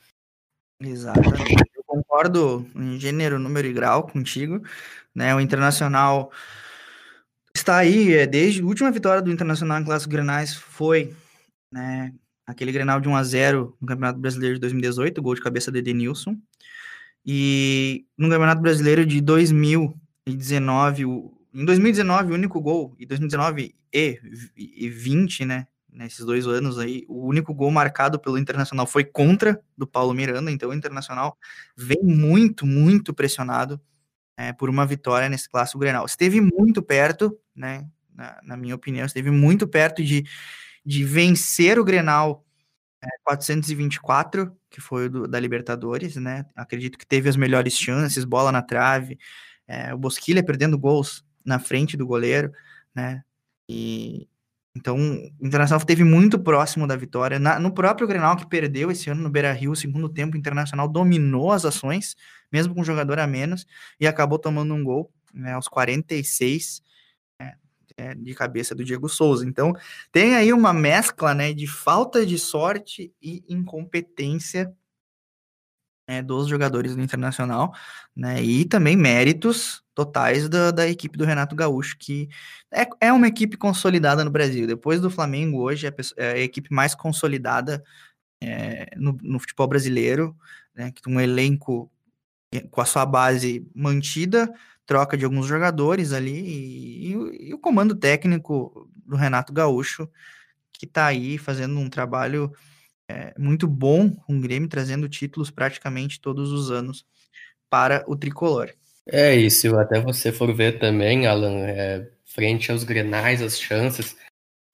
Exatamente. 0.81 1.55
Eu 1.77 1.85
concordo 1.85 2.67
em 2.75 2.99
gênero, 2.99 3.39
número 3.39 3.69
e 3.69 3.75
grau 3.75 4.05
contigo. 4.05 4.63
Né? 5.15 5.35
O 5.35 5.41
Internacional 5.41 6.33
está 7.65 7.79
aí, 7.79 8.13
é, 8.13 8.27
desde 8.27 8.61
a 8.61 8.65
última 8.65 8.91
vitória 8.91 9.23
do 9.23 9.33
Internacional 9.33 9.81
em 9.81 9.85
Clássico 9.85 10.11
Grenais 10.11 10.55
foi 10.55 11.15
né, 11.73 12.13
aquele 12.47 12.73
Grenal 12.73 13.01
de 13.01 13.09
1 13.09 13.17
a 13.17 13.23
0 13.23 13.77
no 13.81 13.87
Campeonato 13.87 14.19
Brasileiro 14.19 14.57
de 14.57 14.61
2018, 14.61 15.23
gol 15.23 15.35
de 15.35 15.41
cabeça 15.41 15.73
de 15.73 15.79
Edenilson. 15.79 16.37
E 17.25 18.05
no 18.19 18.29
Campeonato 18.29 18.61
Brasileiro 18.61 19.07
de 19.07 19.19
2019, 19.23 21.07
o, 21.07 21.33
em 21.55 21.65
2019 21.65 22.33
o 22.33 22.35
único 22.35 22.61
gol, 22.61 22.95
e 22.99 23.07
2019 23.07 23.75
e, 23.95 24.21
e 24.55 24.91
20, 24.91 25.47
né, 25.47 25.67
nesses 25.91 26.23
dois 26.27 26.47
anos 26.47 26.79
aí, 26.79 27.07
o 27.09 27.27
único 27.27 27.55
gol 27.55 27.71
marcado 27.71 28.19
pelo 28.19 28.37
Internacional 28.37 28.87
foi 28.87 29.05
contra 29.05 29.59
do 29.79 29.87
Paulo 29.87 30.13
Miranda, 30.13 30.51
então 30.51 30.69
o 30.69 30.75
Internacional 30.75 31.39
vem 31.75 32.03
muito, 32.03 32.67
muito 32.67 33.15
pressionado 33.15 33.81
é, 34.37 34.53
por 34.53 34.69
uma 34.69 34.87
vitória 34.87 35.29
nesse 35.29 35.49
clássico 35.49 35.79
Grenal. 35.79 36.05
Esteve 36.07 36.41
muito 36.41 36.83
perto, 36.83 37.39
né, 37.55 37.87
na, 38.15 38.41
na 38.43 38.57
minha 38.57 38.75
opinião, 38.75 39.07
esteve 39.07 39.31
muito 39.31 39.67
perto 39.67 40.03
de 40.03 40.25
de 40.85 41.03
vencer 41.03 41.79
o 41.79 41.85
Grenal 41.85 42.45
é, 43.03 43.09
424, 43.25 44.55
que 44.69 44.81
foi 44.81 45.07
o 45.07 45.11
do, 45.11 45.29
da 45.29 45.41
Libertadores, 45.41 46.17
né? 46.17 46.45
Acredito 46.55 46.99
que 46.99 47.07
teve 47.07 47.29
as 47.29 47.37
melhores 47.37 47.75
chances, 47.75 48.25
bola 48.25 48.53
na 48.53 48.61
trave, 48.61 49.19
é, 49.67 49.95
o 49.95 49.99
Bosquilha 49.99 50.45
perdendo 50.45 50.79
gols 50.79 51.25
na 51.45 51.59
frente 51.59 51.97
do 51.97 52.07
goleiro, 52.07 52.53
né? 52.95 53.23
E 53.69 54.29
então 54.77 54.97
o 54.97 55.47
Internacional 55.47 55.85
teve 55.87 56.03
muito 56.03 56.39
próximo 56.39 56.87
da 56.87 56.97
vitória. 56.97 57.39
Na, 57.39 57.61
no 57.61 57.73
próprio 57.73 58.09
Grenal 58.09 58.37
que 58.37 58.47
perdeu 58.47 58.91
esse 58.91 59.09
ano 59.09 59.23
no 59.23 59.31
Beira-Rio, 59.31 59.75
segundo 59.77 60.09
tempo 60.09 60.35
o 60.35 60.39
Internacional 60.39 60.89
dominou 60.89 61.53
as 61.53 61.65
ações, 61.65 62.17
mesmo 62.51 62.75
com 62.75 62.81
um 62.81 62.85
jogador 62.85 63.19
a 63.21 63.27
menos, 63.27 63.67
e 64.01 64.07
acabou 64.07 64.39
tomando 64.39 64.75
um 64.75 64.83
gol 64.83 65.13
né, 65.33 65.53
aos 65.53 65.69
46 65.69 66.83
né, 67.39 67.55
é, 67.97 68.15
de 68.15 68.35
cabeça 68.35 68.75
do 68.75 68.85
Diego 68.85 69.09
Souza. 69.09 69.47
Então 69.47 69.73
tem 70.11 70.35
aí 70.35 70.53
uma 70.53 70.73
mescla 70.73 71.35
né, 71.35 71.53
de 71.53 71.69
falta 71.69 72.27
de 72.27 72.37
sorte 72.37 73.13
e 73.23 73.45
incompetência 73.49 74.75
né, 76.09 76.23
dos 76.23 76.49
jogadores 76.49 76.95
do 76.95 77.03
Internacional, 77.03 77.75
né, 78.15 78.43
e 78.43 78.65
também 78.65 78.97
méritos 78.97 79.83
totais 79.95 80.49
da, 80.49 80.71
da 80.71 80.89
equipe 80.89 81.17
do 81.17 81.25
Renato 81.25 81.55
Gaúcho, 81.55 81.97
que 81.99 82.29
é, 82.73 82.87
é 83.01 83.13
uma 83.13 83.29
equipe 83.29 83.57
consolidada 83.57 84.25
no 84.25 84.31
Brasil. 84.31 84.67
Depois 84.67 85.01
do 85.01 85.11
Flamengo, 85.11 85.61
hoje 85.61 85.87
é, 85.87 85.95
é 86.17 86.33
a 86.33 86.39
equipe 86.39 86.73
mais 86.73 86.95
consolidada 86.95 87.83
é, 88.41 88.89
no, 88.97 89.17
no, 89.23 89.39
futebol 89.39 89.67
brasileiro, 89.67 90.37
né, 90.75 90.93
um 91.07 91.21
elenco 91.21 91.91
é, 92.53 92.61
com 92.61 92.81
a 92.81 92.85
sua 92.85 93.07
base 93.07 93.67
mantida, 93.75 94.53
troca 94.87 95.17
de 95.17 95.25
alguns 95.25 95.47
jogadores 95.47 96.13
ali, 96.13 96.41
e, 96.41 97.13
e, 97.13 97.49
e 97.49 97.55
o 97.55 97.59
comando 97.59 97.95
técnico 97.95 98.91
do 99.07 99.17
Renato 99.17 99.53
Gaúcho, 99.53 100.09
que 100.73 100.85
está 100.87 101.07
aí 101.07 101.39
fazendo 101.39 101.79
um 101.79 101.89
trabalho 101.89 102.53
é, 103.15 103.33
muito 103.39 103.69
bom 103.69 104.11
com 104.11 104.37
o 104.37 104.41
Grêmio, 104.41 104.69
trazendo 104.69 105.09
títulos 105.09 105.49
praticamente 105.49 106.21
todos 106.21 106.51
os 106.51 106.73
anos 106.73 107.07
para 107.71 108.05
o 108.09 108.17
tricolor. 108.17 108.71
É, 109.07 109.49
se 109.49 109.69
até 109.69 110.01
você 110.01 110.33
for 110.33 110.53
ver 110.53 110.81
também, 110.81 111.27
Alan, 111.27 111.61
é, 111.61 112.11
frente 112.25 112.73
aos 112.73 112.83
grenais, 112.83 113.41
as 113.41 113.61
chances, 113.61 114.17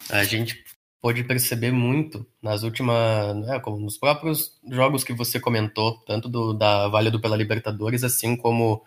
a 0.08 0.24
gente 0.24 0.64
pode 1.02 1.22
perceber 1.24 1.70
muito 1.70 2.26
nas 2.40 2.62
últimas, 2.62 3.36
né, 3.36 3.60
como 3.60 3.78
nos 3.78 3.98
próprios 3.98 4.58
jogos 4.70 5.04
que 5.04 5.12
você 5.12 5.38
comentou, 5.38 5.98
tanto 6.06 6.28
do, 6.28 6.54
da 6.54 6.88
Válido 6.88 7.20
pela 7.20 7.36
Libertadores, 7.36 8.04
assim 8.04 8.36
como 8.36 8.82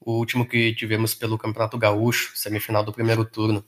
o 0.00 0.18
último 0.18 0.46
que 0.46 0.74
tivemos 0.74 1.14
pelo 1.14 1.38
Campeonato 1.38 1.78
Gaúcho, 1.78 2.36
semifinal 2.36 2.84
do 2.84 2.92
primeiro 2.92 3.24
turno 3.24 3.64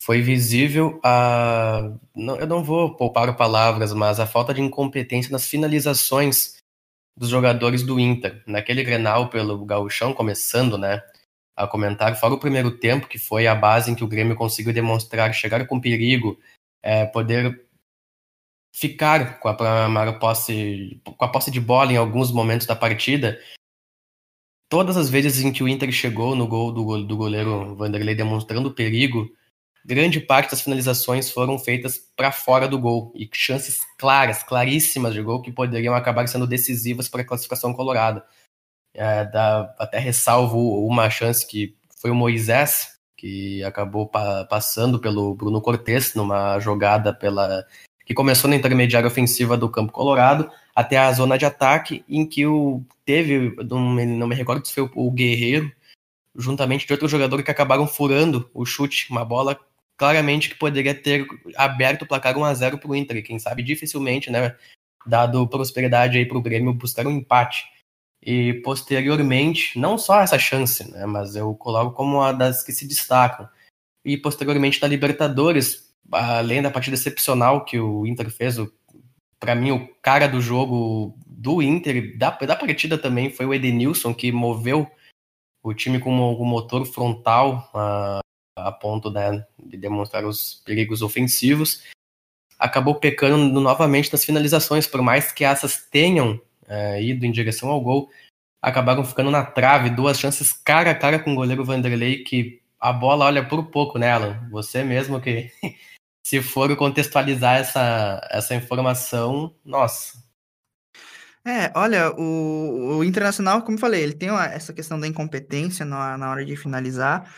foi 0.00 0.22
visível 0.22 1.00
a. 1.02 1.92
Não, 2.14 2.36
eu 2.36 2.46
não 2.46 2.62
vou 2.62 2.96
poupar 2.96 3.36
palavras, 3.36 3.92
mas 3.92 4.20
a 4.20 4.26
falta 4.26 4.54
de 4.54 4.60
incompetência 4.60 5.30
nas 5.32 5.46
finalizações 5.46 6.56
dos 7.16 7.28
jogadores 7.28 7.82
do 7.82 7.98
Inter. 7.98 8.42
Naquele 8.46 8.84
Grenal 8.84 9.28
pelo 9.28 9.64
Gauchão, 9.64 10.14
começando, 10.14 10.78
né? 10.78 11.02
A 11.56 11.66
comentar, 11.66 12.14
fora 12.16 12.34
o 12.34 12.38
primeiro 12.38 12.70
tempo, 12.70 13.08
que 13.08 13.18
foi 13.18 13.48
a 13.48 13.54
base 13.54 13.90
em 13.90 13.94
que 13.94 14.04
o 14.04 14.08
Grêmio 14.08 14.36
conseguiu 14.36 14.72
demonstrar 14.72 15.34
chegar 15.34 15.66
com 15.66 15.80
perigo, 15.80 16.38
é, 16.80 17.04
poder 17.04 17.66
ficar 18.72 19.40
com 19.40 19.48
a 19.48 20.12
posse, 20.12 21.00
com 21.04 21.24
a 21.24 21.28
posse 21.28 21.50
de 21.50 21.60
bola 21.60 21.92
em 21.92 21.96
alguns 21.96 22.30
momentos 22.30 22.66
da 22.66 22.76
partida. 22.76 23.40
Todas 24.70 24.96
as 24.96 25.10
vezes 25.10 25.40
em 25.40 25.52
que 25.52 25.62
o 25.64 25.68
Inter 25.68 25.90
chegou 25.90 26.36
no 26.36 26.46
gol 26.46 26.70
do, 26.70 27.02
do 27.02 27.16
goleiro 27.16 27.74
Vanderlei 27.74 28.14
demonstrando 28.14 28.72
perigo, 28.72 29.28
grande 29.84 30.20
parte 30.20 30.50
das 30.50 30.60
finalizações 30.60 31.30
foram 31.30 31.58
feitas 31.58 31.98
para 32.16 32.32
fora 32.32 32.68
do 32.68 32.78
gol 32.78 33.12
e 33.14 33.28
chances 33.32 33.80
claras, 33.96 34.42
claríssimas 34.42 35.14
de 35.14 35.22
gol 35.22 35.42
que 35.42 35.52
poderiam 35.52 35.94
acabar 35.94 36.26
sendo 36.28 36.46
decisivas 36.46 37.08
para 37.08 37.22
a 37.22 37.24
classificação 37.24 37.72
colorada. 37.72 38.24
É, 38.94 39.24
dá, 39.24 39.74
até 39.78 39.98
ressalvo 39.98 40.84
uma 40.86 41.08
chance 41.08 41.46
que 41.46 41.76
foi 42.00 42.10
o 42.10 42.14
Moisés, 42.14 42.98
que 43.16 43.62
acabou 43.64 44.06
pa 44.06 44.44
passando 44.44 44.98
pelo 44.98 45.34
Bruno 45.34 45.60
Cortes 45.60 46.14
numa 46.14 46.58
jogada 46.60 47.12
pela 47.12 47.66
que 48.08 48.14
começou 48.14 48.48
na 48.48 48.56
intermediária 48.56 49.06
ofensiva 49.06 49.54
do 49.54 49.68
campo 49.68 49.92
colorado 49.92 50.50
até 50.74 50.96
a 50.96 51.12
zona 51.12 51.36
de 51.36 51.44
ataque, 51.44 52.02
em 52.08 52.26
que 52.26 52.46
o 52.46 52.82
teve, 53.04 53.54
não 53.68 53.90
me, 53.90 54.06
não 54.06 54.26
me 54.26 54.34
recordo 54.34 54.66
se 54.66 54.72
foi 54.72 54.88
o 54.94 55.10
Guerreiro, 55.10 55.70
juntamente 56.34 56.86
de 56.86 56.92
outro 56.94 57.06
jogador 57.06 57.42
que 57.42 57.50
acabaram 57.50 57.86
furando 57.86 58.48
o 58.54 58.64
chute, 58.64 59.10
uma 59.10 59.26
bola 59.26 59.58
claramente 59.98 60.48
que 60.48 60.54
poderia 60.54 60.94
ter 60.94 61.26
aberto 61.56 62.02
o 62.02 62.06
placar 62.06 62.38
1 62.38 62.44
a 62.44 62.54
0 62.54 62.78
para 62.78 62.90
o 62.90 62.96
Inter. 62.96 63.22
Quem 63.22 63.38
sabe 63.38 63.62
dificilmente, 63.62 64.30
né, 64.30 64.56
dado 65.04 65.46
prosperidade 65.48 66.16
aí 66.16 66.24
para 66.24 66.38
o 66.38 66.42
Grêmio 66.42 66.72
buscar 66.72 67.06
um 67.06 67.10
empate. 67.10 67.64
E 68.22 68.54
posteriormente, 68.64 69.78
não 69.78 69.98
só 69.98 70.20
essa 70.20 70.38
chance, 70.38 70.88
né, 70.90 71.04
mas 71.04 71.34
eu 71.34 71.54
coloco 71.56 71.94
como 71.94 72.18
uma 72.18 72.32
das 72.32 72.62
que 72.62 72.72
se 72.72 72.86
destacam. 72.86 73.48
E 74.04 74.16
posteriormente 74.16 74.80
na 74.80 74.88
Libertadores, 74.88 75.92
além 76.10 76.62
da 76.62 76.70
partida 76.70 76.94
excepcional 76.94 77.64
que 77.64 77.78
o 77.78 78.06
Inter 78.06 78.30
fez, 78.30 78.56
para 79.40 79.54
mim 79.54 79.72
o 79.72 79.88
cara 80.00 80.28
do 80.28 80.40
jogo 80.40 81.18
do 81.26 81.60
Inter, 81.60 82.16
da, 82.16 82.30
da 82.30 82.56
partida 82.56 82.96
também 82.96 83.30
foi 83.30 83.46
o 83.46 83.54
Edenilson, 83.54 84.14
que 84.14 84.30
moveu 84.30 84.88
o 85.62 85.74
time 85.74 85.98
com 85.98 86.10
o 86.10 86.44
motor 86.44 86.86
frontal, 86.86 87.70
uh, 87.74 88.20
a 88.66 88.72
ponto 88.72 89.10
né, 89.10 89.44
de 89.58 89.76
demonstrar 89.76 90.24
os 90.24 90.62
perigos 90.64 91.02
ofensivos, 91.02 91.82
acabou 92.58 92.96
pecando 92.96 93.60
novamente 93.60 94.12
nas 94.12 94.24
finalizações, 94.24 94.86
por 94.86 95.00
mais 95.00 95.30
que 95.32 95.44
essas 95.44 95.76
tenham 95.76 96.40
é, 96.66 97.02
ido 97.02 97.24
em 97.24 97.30
direção 97.30 97.68
ao 97.68 97.80
gol, 97.80 98.10
acabaram 98.60 99.04
ficando 99.04 99.30
na 99.30 99.44
trave, 99.44 99.90
duas 99.90 100.18
chances 100.18 100.52
cara 100.52 100.90
a 100.90 100.94
cara 100.94 101.18
com 101.18 101.32
o 101.32 101.36
goleiro 101.36 101.64
Vanderlei, 101.64 102.24
que 102.24 102.60
a 102.80 102.92
bola 102.92 103.24
olha 103.26 103.46
por 103.46 103.66
pouco 103.66 103.98
nela. 103.98 104.46
Você 104.50 104.82
mesmo 104.82 105.20
que, 105.20 105.50
se 106.24 106.42
for 106.42 106.74
contextualizar 106.76 107.56
essa, 107.56 108.20
essa 108.30 108.54
informação, 108.54 109.54
nossa. 109.64 110.18
É, 111.44 111.72
olha, 111.74 112.12
o, 112.12 112.98
o 112.98 113.04
Internacional, 113.04 113.62
como 113.62 113.76
eu 113.76 113.80
falei, 113.80 114.02
ele 114.02 114.12
tem 114.12 114.28
essa 114.28 114.72
questão 114.72 115.00
da 115.00 115.06
incompetência 115.06 115.86
na, 115.86 116.18
na 116.18 116.30
hora 116.30 116.44
de 116.44 116.56
finalizar, 116.56 117.32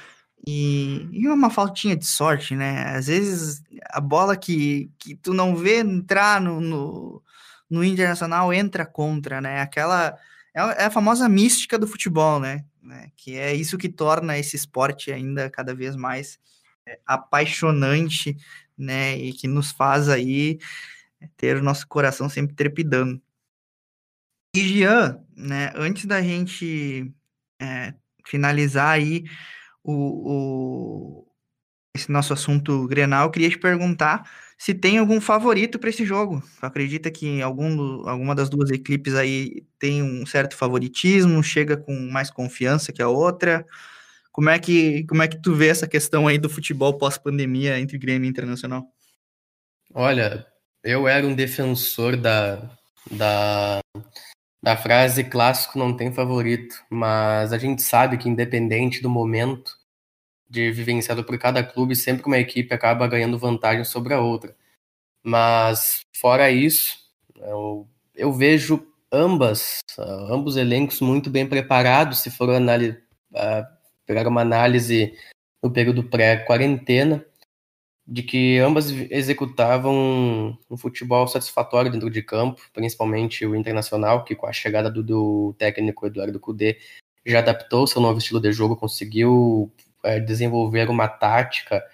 e, 0.46 1.08
e 1.12 1.28
uma 1.28 1.50
faltinha 1.50 1.96
de 1.96 2.06
sorte, 2.06 2.56
né? 2.56 2.96
Às 2.96 3.06
vezes 3.06 3.62
a 3.90 4.00
bola 4.00 4.36
que, 4.36 4.90
que 4.98 5.14
tu 5.14 5.34
não 5.34 5.54
vê 5.54 5.80
entrar 5.80 6.40
no, 6.40 6.60
no, 6.60 7.22
no 7.68 7.84
Internacional 7.84 8.52
entra 8.52 8.86
contra, 8.86 9.40
né? 9.40 9.60
Aquela 9.60 10.16
é, 10.54 10.60
é 10.82 10.84
a 10.86 10.90
famosa 10.90 11.28
mística 11.28 11.78
do 11.78 11.86
futebol, 11.86 12.40
né? 12.40 12.64
né? 12.82 13.10
Que 13.16 13.36
é 13.36 13.54
isso 13.54 13.78
que 13.78 13.88
torna 13.88 14.38
esse 14.38 14.56
esporte 14.56 15.12
ainda 15.12 15.50
cada 15.50 15.74
vez 15.74 15.94
mais 15.94 16.38
é, 16.86 16.98
apaixonante, 17.06 18.36
né? 18.76 19.16
E 19.16 19.32
que 19.32 19.46
nos 19.46 19.70
faz 19.70 20.08
aí 20.08 20.58
ter 21.36 21.56
o 21.56 21.62
nosso 21.62 21.86
coração 21.86 22.28
sempre 22.28 22.56
trepidando. 22.56 23.20
E 24.56 24.60
Jean, 24.60 25.22
né? 25.36 25.70
Antes 25.76 26.06
da 26.06 26.22
gente 26.22 27.12
é, 27.60 27.94
finalizar 28.24 28.92
aí 28.92 29.24
o, 29.82 29.92
o, 29.92 31.26
esse 31.94 32.10
nosso 32.10 32.32
assunto 32.32 32.86
Grenal, 32.86 33.30
queria 33.30 33.50
te 33.50 33.58
perguntar 33.58 34.28
se 34.58 34.74
tem 34.74 34.98
algum 34.98 35.20
favorito 35.20 35.78
para 35.78 35.90
esse 35.90 36.04
jogo. 36.04 36.42
Tu 36.60 36.66
acredita 36.66 37.10
que 37.10 37.40
algum, 37.40 38.08
alguma 38.08 38.34
das 38.34 38.50
duas 38.50 38.70
equipes 38.70 39.14
aí 39.14 39.64
tem 39.78 40.02
um 40.02 40.26
certo 40.26 40.56
favoritismo, 40.56 41.42
chega 41.42 41.76
com 41.76 41.94
mais 42.10 42.30
confiança 42.30 42.92
que 42.92 43.02
a 43.02 43.08
outra? 43.08 43.66
Como 44.30 44.48
é 44.50 44.58
que, 44.58 45.04
como 45.04 45.22
é 45.22 45.28
que 45.28 45.40
tu 45.40 45.54
vê 45.54 45.68
essa 45.68 45.88
questão 45.88 46.28
aí 46.28 46.38
do 46.38 46.48
futebol 46.48 46.96
pós-pandemia 46.96 47.78
entre 47.80 47.98
Grêmio 47.98 48.26
e 48.26 48.30
Internacional? 48.30 48.86
Olha, 49.92 50.46
eu 50.84 51.08
era 51.08 51.26
um 51.26 51.34
defensor 51.34 52.16
da, 52.16 52.70
da, 53.10 53.80
da 54.62 54.76
frase 54.76 55.24
clássico 55.24 55.78
não 55.78 55.96
tem 55.96 56.12
favorito, 56.12 56.84
mas 56.90 57.52
a 57.52 57.58
gente 57.58 57.82
sabe 57.82 58.18
que 58.18 58.28
independente 58.28 59.00
do 59.00 59.08
momento 59.08 59.78
de 60.48 60.70
vivenciado 60.72 61.24
por 61.24 61.38
cada 61.38 61.62
clube, 61.62 61.94
sempre 61.94 62.26
uma 62.26 62.38
equipe 62.38 62.74
acaba 62.74 63.06
ganhando 63.06 63.38
vantagem 63.38 63.84
sobre 63.84 64.12
a 64.12 64.20
outra. 64.20 64.54
Mas 65.22 66.04
fora 66.12 66.50
isso, 66.50 66.98
eu, 67.36 67.88
eu 68.14 68.32
vejo 68.32 68.86
ambas, 69.12 69.80
uh, 69.98 70.32
ambos 70.32 70.56
elencos 70.56 71.00
muito 71.00 71.30
bem 71.30 71.46
preparados, 71.48 72.20
se 72.20 72.30
for 72.30 72.48
uh, 72.50 73.66
pegar 74.06 74.26
uma 74.28 74.40
análise 74.40 75.14
no 75.62 75.70
período 75.70 76.04
pré-quarentena, 76.04 77.24
de 78.10 78.24
que 78.24 78.58
ambas 78.58 78.90
executavam 78.90 80.58
um 80.68 80.76
futebol 80.76 81.28
satisfatório 81.28 81.92
dentro 81.92 82.10
de 82.10 82.20
campo, 82.20 82.60
principalmente 82.72 83.46
o 83.46 83.54
Internacional, 83.54 84.24
que 84.24 84.34
com 84.34 84.48
a 84.48 84.52
chegada 84.52 84.90
do, 84.90 85.00
do 85.00 85.54
técnico 85.56 86.04
Eduardo 86.04 86.40
Cudê 86.40 86.78
já 87.24 87.38
adaptou 87.38 87.86
seu 87.86 88.02
novo 88.02 88.18
estilo 88.18 88.40
de 88.40 88.50
jogo, 88.50 88.74
conseguiu 88.74 89.70
é, 90.02 90.18
desenvolver 90.18 90.90
uma 90.90 91.06
tática 91.06 91.84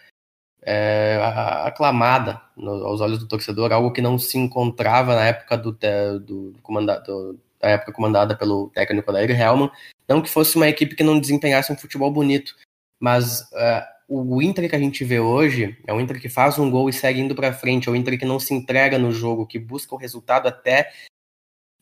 é, 0.63 1.21
aclamada 1.65 2.41
no, 2.57 2.71
aos 2.87 3.03
olhos 3.03 3.19
do 3.19 3.29
torcedor, 3.29 3.71
algo 3.71 3.93
que 3.93 4.01
não 4.01 4.19
se 4.19 4.39
encontrava 4.39 5.15
na 5.15 5.27
época 5.27 5.59
do, 5.59 5.73
do, 5.73 6.51
do, 6.51 7.41
na 7.63 7.69
época 7.69 7.93
comandada 7.93 8.35
pelo 8.35 8.71
técnico 8.71 9.11
Adair 9.11 9.39
Helman, 9.39 9.71
não 10.09 10.23
que 10.23 10.31
fosse 10.31 10.57
uma 10.57 10.69
equipe 10.69 10.97
que 10.97 11.05
não 11.05 11.21
desempenhasse 11.21 11.71
um 11.71 11.77
futebol 11.77 12.11
bonito, 12.11 12.55
mas 12.99 13.43
uh, 13.53 13.96
o 14.09 14.41
Inter 14.41 14.69
que 14.69 14.77
a 14.77 14.79
gente 14.79 15.05
vê 15.05 15.19
hoje 15.19 15.77
é 15.87 15.93
um 15.93 16.01
Inter 16.01 16.21
que 16.21 16.29
faz 16.29 16.59
um 16.59 16.71
gol 16.71 16.89
e 16.89 16.93
segue 16.93 17.21
indo 17.21 17.35
para 17.35 17.53
frente, 17.53 17.89
é 17.89 17.93
um 17.93 17.97
Inter 17.97 18.19
que 18.19 18.25
não 18.25 18.39
se 18.39 18.55
entrega 18.55 18.99
no 18.99 19.11
jogo, 19.11 19.47
que 19.47 19.59
busca 19.59 19.95
o 19.95 19.99
resultado 19.99 20.47
até 20.47 20.93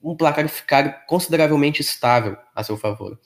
um 0.03 0.17
placar 0.17 0.49
ficar 0.49 1.07
consideravelmente 1.07 1.81
estável 1.81 2.37
a 2.55 2.63
seu 2.63 2.77
favor. 2.77 3.19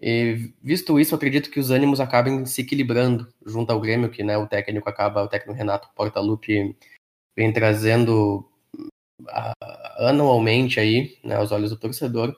E 0.00 0.52
visto 0.62 0.98
isso, 0.98 1.14
acredito 1.14 1.50
que 1.50 1.60
os 1.60 1.70
ânimos 1.70 2.00
acabem 2.00 2.44
se 2.44 2.62
equilibrando 2.62 3.32
junto 3.46 3.70
ao 3.70 3.80
Grêmio, 3.80 4.10
que 4.10 4.22
né, 4.22 4.36
o 4.36 4.48
técnico 4.48 4.88
acaba, 4.88 5.22
o 5.22 5.28
técnico 5.28 5.56
Renato 5.56 5.88
Portaluppi 5.94 6.76
vem 7.36 7.52
trazendo 7.52 8.44
uh, 8.76 10.06
anualmente 10.08 10.80
aí, 10.80 11.18
né, 11.22 11.36
aos 11.36 11.52
olhos 11.52 11.70
do 11.70 11.78
torcedor, 11.78 12.36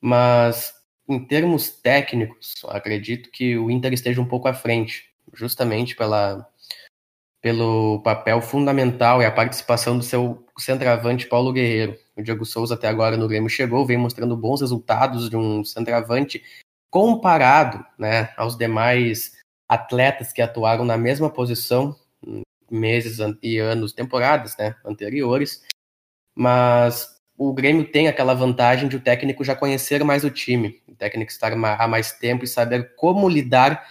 mas 0.00 0.74
em 1.08 1.24
termos 1.24 1.70
técnicos, 1.70 2.54
acredito 2.66 3.30
que 3.30 3.56
o 3.56 3.70
Inter 3.70 3.92
esteja 3.92 4.20
um 4.20 4.28
pouco 4.28 4.48
à 4.48 4.52
frente, 4.52 5.08
justamente 5.34 5.96
pela, 5.96 6.48
pelo 7.40 8.00
papel 8.02 8.40
fundamental 8.40 9.22
e 9.22 9.26
a 9.26 9.32
participação 9.32 9.96
do 9.96 10.04
seu 10.04 10.44
centroavante 10.58 11.26
Paulo 11.26 11.52
Guerreiro. 11.52 11.96
O 12.16 12.22
Diego 12.22 12.44
Souza 12.44 12.74
até 12.74 12.88
agora 12.88 13.16
no 13.16 13.28
Grêmio 13.28 13.48
chegou, 13.48 13.86
vem 13.86 13.96
mostrando 13.96 14.36
bons 14.36 14.60
resultados 14.60 15.30
de 15.30 15.36
um 15.36 15.64
centroavante 15.64 16.42
comparado 16.90 17.84
né, 17.98 18.32
aos 18.36 18.56
demais 18.56 19.36
atletas 19.68 20.32
que 20.32 20.42
atuaram 20.42 20.84
na 20.84 20.96
mesma 20.96 21.30
posição 21.30 21.94
meses 22.70 23.18
e 23.42 23.58
anos, 23.58 23.92
temporadas 23.92 24.56
né, 24.56 24.74
anteriores, 24.84 25.62
mas 26.34 27.18
o 27.36 27.52
Grêmio 27.52 27.90
tem 27.90 28.08
aquela 28.08 28.34
vantagem 28.34 28.88
de 28.88 28.96
o 28.96 29.00
técnico 29.00 29.44
já 29.44 29.54
conhecer 29.54 30.02
mais 30.04 30.24
o 30.24 30.30
time, 30.30 30.82
o 30.88 30.94
técnico 30.94 31.30
estar 31.30 31.52
há 31.52 31.88
mais 31.88 32.12
tempo 32.12 32.44
e 32.44 32.48
saber 32.48 32.94
como 32.96 33.28
lidar 33.28 33.86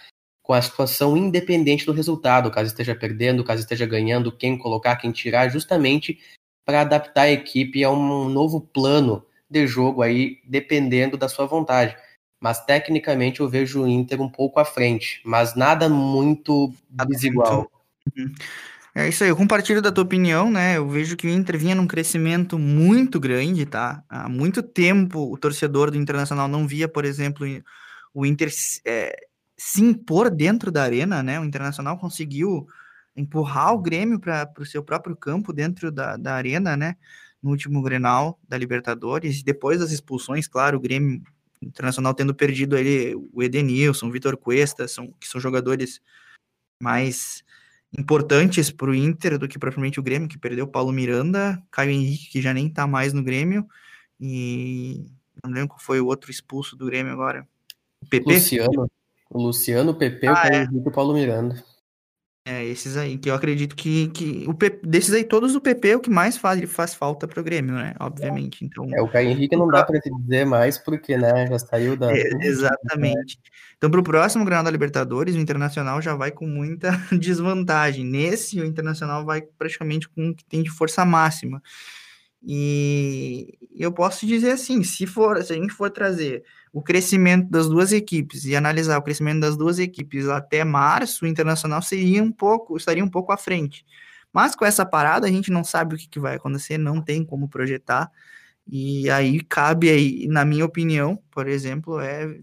com 0.48 0.54
a 0.54 0.62
situação 0.62 1.14
independente 1.14 1.84
do 1.84 1.92
resultado, 1.92 2.50
caso 2.50 2.68
esteja 2.68 2.94
perdendo, 2.94 3.44
caso 3.44 3.60
esteja 3.60 3.84
ganhando, 3.84 4.32
quem 4.32 4.56
colocar, 4.56 4.96
quem 4.96 5.12
tirar, 5.12 5.50
justamente 5.50 6.18
para 6.64 6.80
adaptar 6.80 7.22
a 7.22 7.30
equipe 7.30 7.84
a 7.84 7.90
um 7.90 8.28
novo 8.30 8.60
plano 8.60 9.22
de 9.48 9.66
jogo 9.66 10.00
aí, 10.00 10.38
dependendo 10.44 11.18
da 11.18 11.28
sua 11.28 11.44
vontade 11.44 11.94
mas 12.40 12.64
tecnicamente 12.64 13.40
eu 13.40 13.48
vejo 13.48 13.82
o 13.82 13.88
Inter 13.88 14.20
um 14.20 14.28
pouco 14.28 14.60
à 14.60 14.64
frente, 14.64 15.20
mas 15.24 15.54
nada 15.54 15.88
muito 15.88 16.72
desigual. 17.08 17.70
Uhum. 18.16 18.32
É 18.94 19.08
isso 19.08 19.22
aí, 19.22 19.30
eu 19.30 19.36
compartilho 19.36 19.82
da 19.82 19.92
tua 19.92 20.04
opinião, 20.04 20.50
né? 20.50 20.76
Eu 20.76 20.88
vejo 20.88 21.16
que 21.16 21.26
o 21.26 21.30
Inter 21.30 21.58
vinha 21.58 21.74
num 21.74 21.86
crescimento 21.86 22.58
muito 22.58 23.20
grande, 23.20 23.66
tá? 23.66 24.02
Há 24.08 24.28
muito 24.28 24.62
tempo 24.62 25.32
o 25.32 25.36
torcedor 25.36 25.90
do 25.90 25.96
Internacional 25.96 26.48
não 26.48 26.66
via, 26.66 26.88
por 26.88 27.04
exemplo, 27.04 27.46
o 28.14 28.26
Inter 28.26 28.50
é, 28.84 29.27
se 29.58 29.82
impor 29.82 30.30
dentro 30.30 30.70
da 30.70 30.84
arena, 30.84 31.22
né? 31.22 31.40
O 31.40 31.44
Internacional 31.44 31.98
conseguiu 31.98 32.66
empurrar 33.16 33.74
o 33.74 33.82
Grêmio 33.82 34.20
para 34.20 34.48
o 34.58 34.64
seu 34.64 34.82
próprio 34.82 35.16
campo 35.16 35.52
dentro 35.52 35.90
da, 35.90 36.16
da 36.16 36.34
arena, 36.34 36.76
né? 36.76 36.96
No 37.42 37.50
último 37.50 37.82
Grenal 37.82 38.38
da 38.48 38.56
Libertadores, 38.56 39.42
depois 39.42 39.80
das 39.80 39.90
expulsões, 39.90 40.46
claro, 40.46 40.78
o 40.78 40.80
Grêmio 40.80 41.22
Internacional 41.60 42.14
tendo 42.14 42.34
perdido 42.34 42.76
ele, 42.76 43.16
o 43.32 43.42
Edenilson, 43.42 44.06
o 44.06 44.12
Vitor 44.12 44.36
Cuesta, 44.36 44.86
são, 44.86 45.12
que 45.20 45.26
são 45.26 45.40
jogadores 45.40 46.00
mais 46.80 47.42
importantes 47.96 48.70
para 48.70 48.90
o 48.90 48.94
Inter 48.94 49.38
do 49.38 49.48
que 49.48 49.58
propriamente 49.58 49.98
o 49.98 50.02
Grêmio, 50.02 50.28
que 50.28 50.38
perdeu 50.38 50.66
o 50.66 50.68
Paulo 50.68 50.92
Miranda, 50.92 51.60
Caio 51.70 51.90
Henrique, 51.90 52.30
que 52.30 52.40
já 52.40 52.54
nem 52.54 52.68
está 52.68 52.86
mais 52.86 53.12
no 53.12 53.24
Grêmio, 53.24 53.66
e 54.20 55.04
não 55.42 55.52
lembro 55.52 55.70
qual 55.70 55.80
foi 55.80 56.00
o 56.00 56.06
outro 56.06 56.30
expulso 56.30 56.76
do 56.76 56.86
Grêmio 56.86 57.12
agora. 57.12 57.46
O 58.02 58.08
PP? 58.08 58.34
Luciano. 58.34 58.88
O 59.30 59.42
Luciano, 59.42 59.92
o 59.92 59.94
PP, 59.94 60.26
ah, 60.26 60.32
o 60.32 60.34
Caio 60.34 60.54
é. 60.54 60.62
Henrique 60.62 60.86
e 60.86 60.88
o 60.88 60.92
Paulo 60.92 61.14
Miranda. 61.14 61.62
É, 62.50 62.64
esses 62.64 62.96
aí, 62.96 63.18
que 63.18 63.28
eu 63.28 63.34
acredito 63.34 63.76
que, 63.76 64.08
que 64.08 64.46
o 64.48 64.54
PP, 64.54 64.86
desses 64.86 65.12
aí, 65.12 65.22
todos 65.22 65.54
o 65.54 65.60
PP 65.60 65.88
é 65.90 65.96
o 65.96 66.00
que 66.00 66.08
mais 66.08 66.38
faz, 66.38 66.72
faz 66.72 66.94
falta 66.94 67.28
para 67.28 67.38
o 67.38 67.44
Grêmio, 67.44 67.74
né? 67.74 67.94
Obviamente. 68.00 68.64
Então, 68.64 68.88
é, 68.90 69.02
o 69.02 69.08
Caio 69.08 69.28
Henrique 69.28 69.54
não 69.54 69.68
dá 69.68 69.84
para 69.84 70.00
te 70.00 70.10
dizer 70.10 70.46
mais, 70.46 70.78
porque, 70.78 71.18
né, 71.18 71.46
já 71.46 71.58
saiu 71.58 71.94
da. 71.94 72.10
É, 72.10 72.22
exatamente. 72.40 73.38
Então, 73.76 73.90
para 73.90 74.00
o 74.00 74.02
próximo 74.02 74.46
Granal 74.46 74.64
da 74.64 74.70
Libertadores, 74.70 75.34
o 75.34 75.38
Internacional 75.38 76.00
já 76.00 76.14
vai 76.14 76.30
com 76.30 76.46
muita 76.46 76.90
desvantagem. 77.12 78.02
Nesse, 78.02 78.58
o 78.58 78.64
Internacional 78.64 79.26
vai 79.26 79.42
praticamente 79.42 80.08
com 80.08 80.30
o 80.30 80.34
que 80.34 80.44
tem 80.46 80.62
de 80.62 80.70
força 80.70 81.04
máxima. 81.04 81.62
E 82.42 83.58
eu 83.74 83.92
posso 83.92 84.26
dizer 84.26 84.52
assim, 84.52 84.82
se 84.82 85.06
for, 85.06 85.42
se 85.42 85.52
a 85.52 85.56
gente 85.56 85.72
for 85.72 85.90
trazer 85.90 86.44
o 86.72 86.82
crescimento 86.82 87.48
das 87.50 87.68
duas 87.68 87.92
equipes 87.92 88.44
e 88.44 88.54
analisar 88.54 88.98
o 88.98 89.02
crescimento 89.02 89.40
das 89.40 89.56
duas 89.56 89.78
equipes 89.78 90.28
até 90.28 90.64
março, 90.64 91.24
o 91.24 91.28
Internacional 91.28 91.82
seria 91.82 92.22
um 92.22 92.32
pouco, 92.32 92.76
estaria 92.76 93.04
um 93.04 93.10
pouco 93.10 93.32
à 93.32 93.36
frente. 93.36 93.84
Mas 94.32 94.54
com 94.54 94.64
essa 94.64 94.84
parada 94.86 95.26
a 95.26 95.30
gente 95.30 95.50
não 95.50 95.64
sabe 95.64 95.94
o 95.94 95.98
que, 95.98 96.08
que 96.08 96.20
vai 96.20 96.36
acontecer, 96.36 96.78
não 96.78 97.02
tem 97.02 97.24
como 97.24 97.48
projetar. 97.48 98.10
E 98.66 99.10
aí 99.10 99.40
cabe 99.42 99.88
aí, 99.90 100.26
na 100.28 100.44
minha 100.44 100.64
opinião, 100.64 101.20
por 101.30 101.48
exemplo, 101.48 102.00
é 102.00 102.38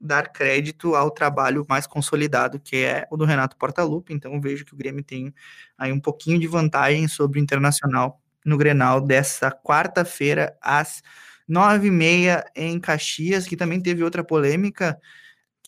dar 0.00 0.30
crédito 0.32 0.94
ao 0.94 1.10
trabalho 1.10 1.66
mais 1.68 1.86
consolidado, 1.86 2.60
que 2.60 2.76
é 2.76 3.06
o 3.10 3.16
do 3.16 3.24
Renato 3.24 3.56
Portaluppi. 3.56 4.14
Então 4.14 4.40
vejo 4.40 4.64
que 4.64 4.74
o 4.74 4.76
Grêmio 4.76 5.02
tem 5.02 5.34
aí 5.76 5.92
um 5.92 6.00
pouquinho 6.00 6.38
de 6.38 6.46
vantagem 6.46 7.08
sobre 7.08 7.40
o 7.40 7.42
Internacional 7.42 8.20
no 8.46 8.56
Grenal 8.56 9.00
dessa 9.00 9.50
quarta-feira 9.50 10.56
às 10.62 11.02
nove 11.46 11.88
e 11.88 11.90
meia 11.90 12.44
em 12.54 12.78
Caxias, 12.80 13.46
que 13.46 13.56
também 13.56 13.80
teve 13.80 14.04
outra 14.04 14.24
polêmica, 14.24 14.98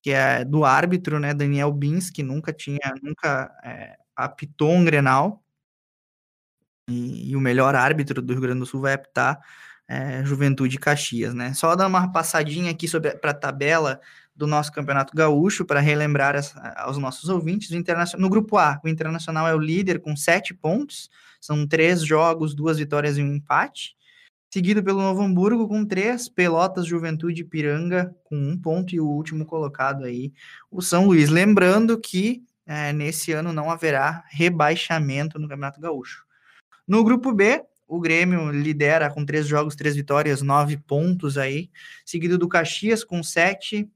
que 0.02 0.10
é 0.10 0.44
do 0.44 0.64
árbitro, 0.64 1.18
né, 1.18 1.34
Daniel 1.34 1.72
Bins, 1.72 2.08
que 2.08 2.22
nunca 2.22 2.52
tinha, 2.52 2.94
nunca 3.02 3.50
é, 3.64 3.96
apitou 4.16 4.70
um 4.70 4.84
Grenal, 4.84 5.42
e, 6.88 7.32
e, 7.32 7.36
o 7.36 7.40
melhor 7.40 7.74
árbitro 7.74 8.22
do 8.22 8.32
Rio 8.32 8.40
Grande 8.40 8.60
do 8.60 8.66
Sul 8.66 8.80
vai 8.80 8.94
apitar 8.94 9.38
é, 9.86 10.24
Juventude 10.24 10.78
Caxias, 10.78 11.34
né? 11.34 11.52
Só 11.52 11.76
dar 11.76 11.86
uma 11.86 12.10
passadinha 12.10 12.70
aqui 12.70 12.88
sobre 12.88 13.10
para 13.16 13.32
a 13.32 13.34
tabela 13.34 14.00
do 14.38 14.46
nosso 14.46 14.72
Campeonato 14.72 15.14
Gaúcho 15.14 15.64
para 15.64 15.80
relembrar 15.80 16.36
as, 16.36 16.54
aos 16.76 16.96
nossos 16.96 17.28
ouvintes. 17.28 17.70
No 18.16 18.30
grupo 18.30 18.56
A, 18.56 18.80
o 18.84 18.88
Internacional 18.88 19.46
é 19.48 19.54
o 19.54 19.58
líder 19.58 20.00
com 20.00 20.16
sete 20.16 20.54
pontos, 20.54 21.10
são 21.40 21.66
três 21.66 22.02
jogos, 22.02 22.54
duas 22.54 22.78
vitórias 22.78 23.18
e 23.18 23.22
um 23.22 23.34
empate 23.34 23.98
seguido 24.50 24.82
pelo 24.82 25.02
Novo 25.02 25.22
Hamburgo 25.22 25.68
com 25.68 25.84
três, 25.84 26.28
Pelotas, 26.28 26.86
Juventude 26.86 27.42
e 27.42 27.44
Piranga 27.44 28.14
com 28.24 28.36
um 28.36 28.56
ponto 28.56 28.94
e 28.94 29.00
o 29.00 29.06
último 29.06 29.44
colocado 29.44 30.04
aí, 30.04 30.32
o 30.70 30.80
São 30.80 31.06
Luís. 31.06 31.28
Lembrando 31.28 31.98
que 31.98 32.42
é, 32.66 32.92
nesse 32.92 33.32
ano 33.32 33.52
não 33.52 33.70
haverá 33.70 34.24
rebaixamento 34.30 35.38
no 35.38 35.48
Campeonato 35.48 35.80
Gaúcho. 35.80 36.24
No 36.86 37.04
grupo 37.04 37.32
B, 37.32 37.62
o 37.86 38.00
Grêmio 38.00 38.50
lidera 38.50 39.10
com 39.10 39.24
três 39.24 39.46
jogos, 39.46 39.74
três 39.74 39.94
vitórias, 39.94 40.42
nove 40.42 40.76
pontos 40.76 41.36
aí, 41.36 41.70
seguido 42.04 42.38
do 42.38 42.48
Caxias 42.48 43.02
com 43.02 43.22
sete, 43.22 43.88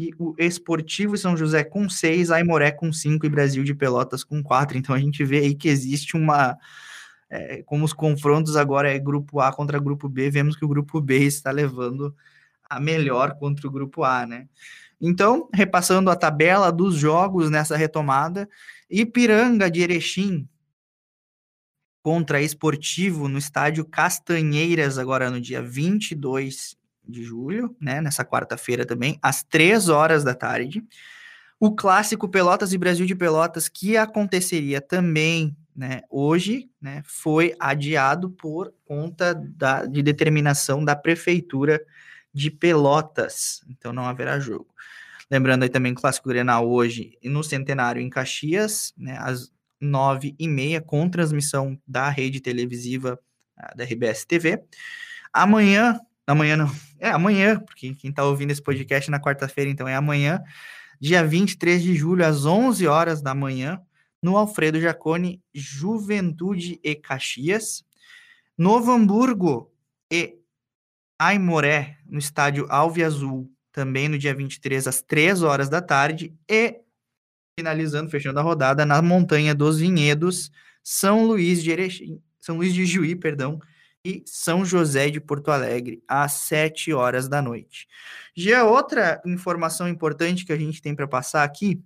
e 0.00 0.14
o 0.18 0.34
Esportivo 0.38 1.18
São 1.18 1.36
José 1.36 1.62
com 1.62 1.86
seis, 1.90 2.30
Aimoré 2.30 2.70
com 2.70 2.90
cinco 2.90 3.26
e 3.26 3.28
Brasil 3.28 3.62
de 3.62 3.74
Pelotas 3.74 4.24
com 4.24 4.42
quatro. 4.42 4.78
Então 4.78 4.94
a 4.94 4.98
gente 4.98 5.22
vê 5.22 5.40
aí 5.40 5.54
que 5.54 5.68
existe 5.68 6.16
uma 6.16 6.56
é, 7.28 7.62
como 7.64 7.84
os 7.84 7.92
confrontos 7.92 8.56
agora 8.56 8.90
é 8.90 8.98
grupo 8.98 9.40
A 9.40 9.52
contra 9.52 9.78
grupo 9.78 10.08
B, 10.08 10.30
vemos 10.30 10.56
que 10.56 10.64
o 10.64 10.68
grupo 10.68 11.00
B 11.00 11.18
está 11.18 11.50
levando 11.50 12.16
a 12.68 12.80
melhor 12.80 13.36
contra 13.38 13.68
o 13.68 13.70
grupo 13.70 14.02
A, 14.02 14.26
né? 14.26 14.48
Então, 15.00 15.48
repassando 15.52 16.10
a 16.10 16.16
tabela 16.16 16.72
dos 16.72 16.94
jogos 16.94 17.50
nessa 17.50 17.76
retomada, 17.76 18.48
Ipiranga 18.88 19.70
de 19.70 19.82
Erechim 19.82 20.48
contra 22.02 22.40
Esportivo 22.40 23.28
no 23.28 23.38
estádio 23.38 23.84
Castanheiras, 23.84 24.98
agora 24.98 25.30
no 25.30 25.40
dia 25.40 25.62
22 25.62 26.79
de 27.06 27.22
julho, 27.22 27.74
né? 27.80 28.00
Nessa 28.00 28.24
quarta-feira 28.24 28.84
também, 28.86 29.18
às 29.22 29.42
três 29.42 29.88
horas 29.88 30.24
da 30.24 30.34
tarde. 30.34 30.84
O 31.58 31.74
clássico 31.74 32.28
Pelotas 32.28 32.72
e 32.72 32.78
Brasil 32.78 33.04
de 33.04 33.14
Pelotas, 33.14 33.68
que 33.68 33.96
aconteceria 33.96 34.80
também 34.80 35.54
né, 35.76 36.02
hoje 36.10 36.70
né, 36.80 37.02
foi 37.04 37.54
adiado 37.58 38.30
por 38.30 38.72
conta 38.84 39.34
da, 39.34 39.86
de 39.86 40.02
determinação 40.02 40.84
da 40.84 40.96
Prefeitura 40.96 41.80
de 42.32 42.50
Pelotas, 42.50 43.62
então 43.68 43.92
não 43.92 44.04
haverá 44.04 44.38
jogo. 44.38 44.68
Lembrando 45.30 45.62
aí 45.62 45.68
também 45.68 45.94
Clássico 45.94 46.28
Grenal 46.28 46.68
hoje 46.68 47.16
no 47.22 47.42
Centenário 47.42 48.02
em 48.02 48.10
Caxias, 48.10 48.92
né, 48.96 49.16
às 49.20 49.52
nove 49.80 50.34
e 50.38 50.46
meia, 50.46 50.80
com 50.80 51.08
transmissão 51.08 51.80
da 51.86 52.08
rede 52.10 52.40
televisiva 52.40 53.18
da 53.74 53.84
RBS 53.84 54.24
TV. 54.24 54.62
Amanhã, 55.32 55.98
amanhã 56.32 56.56
não, 56.56 56.70
é 56.98 57.10
amanhã, 57.10 57.58
porque 57.60 57.94
quem 57.94 58.10
está 58.10 58.24
ouvindo 58.24 58.50
esse 58.50 58.62
podcast 58.62 59.08
é 59.08 59.12
na 59.12 59.20
quarta-feira, 59.20 59.70
então 59.70 59.88
é 59.88 59.94
amanhã, 59.94 60.42
dia 61.00 61.24
23 61.24 61.82
de 61.82 61.94
julho, 61.94 62.24
às 62.24 62.44
11 62.44 62.86
horas 62.86 63.22
da 63.22 63.34
manhã, 63.34 63.80
no 64.22 64.36
Alfredo 64.36 64.80
Jacone, 64.80 65.42
Juventude 65.52 66.78
e 66.82 66.94
Caxias, 66.94 67.84
Novo 68.56 68.92
Hamburgo 68.92 69.72
e 70.12 70.36
Aimoré, 71.18 71.96
no 72.06 72.18
estádio 72.18 72.66
Alve 72.68 73.02
Azul, 73.02 73.50
também 73.72 74.08
no 74.08 74.18
dia 74.18 74.34
23, 74.34 74.86
às 74.86 75.00
3 75.00 75.42
horas 75.42 75.68
da 75.68 75.80
tarde. 75.80 76.34
E, 76.48 76.80
finalizando, 77.58 78.10
fechando 78.10 78.38
a 78.38 78.42
rodada, 78.42 78.84
na 78.84 79.00
Montanha 79.00 79.54
dos 79.54 79.78
Vinhedos, 79.78 80.50
São 80.82 81.26
Luís 81.26 81.62
de 81.62 81.70
Erechim, 81.70 82.20
São 82.38 82.56
Luís 82.56 82.74
de 82.74 82.84
Juí, 82.84 83.16
perdão, 83.16 83.60
e 84.04 84.22
São 84.26 84.64
José 84.64 85.10
de 85.10 85.20
Porto 85.20 85.50
Alegre, 85.50 86.02
às 86.08 86.32
7 86.32 86.92
horas 86.92 87.28
da 87.28 87.42
noite. 87.42 87.86
Já 88.34 88.64
outra 88.64 89.20
informação 89.26 89.88
importante 89.88 90.44
que 90.44 90.52
a 90.52 90.56
gente 90.58 90.80
tem 90.80 90.94
para 90.94 91.06
passar 91.06 91.44
aqui 91.44 91.82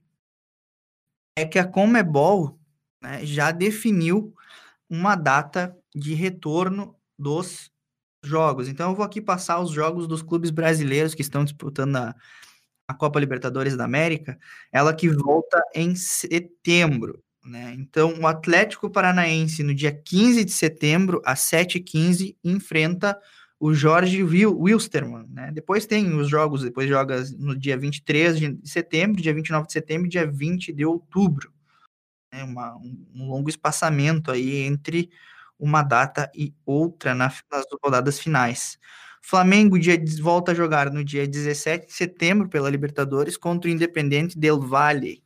é 1.36 1.44
que 1.44 1.58
a 1.58 1.66
Comebol 1.66 2.58
né, 3.02 3.24
já 3.26 3.50
definiu 3.50 4.34
uma 4.88 5.16
data 5.16 5.76
de 5.94 6.14
retorno 6.14 6.96
dos 7.18 7.72
jogos. 8.22 8.68
Então 8.68 8.90
eu 8.90 8.96
vou 8.96 9.04
aqui 9.04 9.20
passar 9.20 9.60
os 9.60 9.70
jogos 9.70 10.06
dos 10.06 10.22
clubes 10.22 10.50
brasileiros 10.50 11.14
que 11.14 11.22
estão 11.22 11.44
disputando 11.44 11.96
a, 11.96 12.14
a 12.88 12.94
Copa 12.94 13.18
Libertadores 13.18 13.76
da 13.76 13.84
América, 13.84 14.38
ela 14.72 14.94
que 14.94 15.08
volta 15.08 15.60
em 15.74 15.94
setembro. 15.96 17.22
Né? 17.44 17.74
Então, 17.78 18.14
o 18.20 18.26
Atlético 18.26 18.88
Paranaense, 18.88 19.62
no 19.62 19.74
dia 19.74 19.92
15 19.92 20.44
de 20.44 20.52
setembro, 20.52 21.20
às 21.24 21.40
7h15, 21.40 22.36
enfrenta 22.42 23.18
o 23.60 23.74
Jorge 23.74 24.22
Wilstermann. 24.22 25.26
Né? 25.28 25.50
Depois 25.52 25.86
tem 25.86 26.14
os 26.14 26.28
jogos, 26.28 26.62
depois 26.62 26.88
joga 26.88 27.22
no 27.38 27.54
dia 27.56 27.76
23 27.76 28.38
de 28.38 28.58
setembro, 28.64 29.22
dia 29.22 29.34
29 29.34 29.66
de 29.66 29.72
setembro 29.72 30.06
e 30.06 30.10
dia 30.10 30.26
20 30.26 30.72
de 30.72 30.84
outubro. 30.86 31.52
Né? 32.32 32.42
Uma, 32.44 32.76
um, 32.76 33.06
um 33.14 33.28
longo 33.28 33.48
espaçamento 33.48 34.30
aí 34.30 34.62
entre 34.62 35.10
uma 35.58 35.82
data 35.82 36.30
e 36.34 36.52
outra 36.64 37.14
nas 37.14 37.42
rodadas 37.82 38.18
finais. 38.18 38.78
Flamengo 39.22 39.78
dia, 39.78 39.98
volta 40.20 40.52
a 40.52 40.54
jogar 40.54 40.90
no 40.90 41.02
dia 41.02 41.26
17 41.26 41.86
de 41.86 41.92
setembro 41.92 42.48
pela 42.48 42.68
Libertadores 42.68 43.38
contra 43.38 43.70
o 43.70 43.72
Independente 43.72 44.38
Del 44.38 44.60
Valle. 44.60 45.22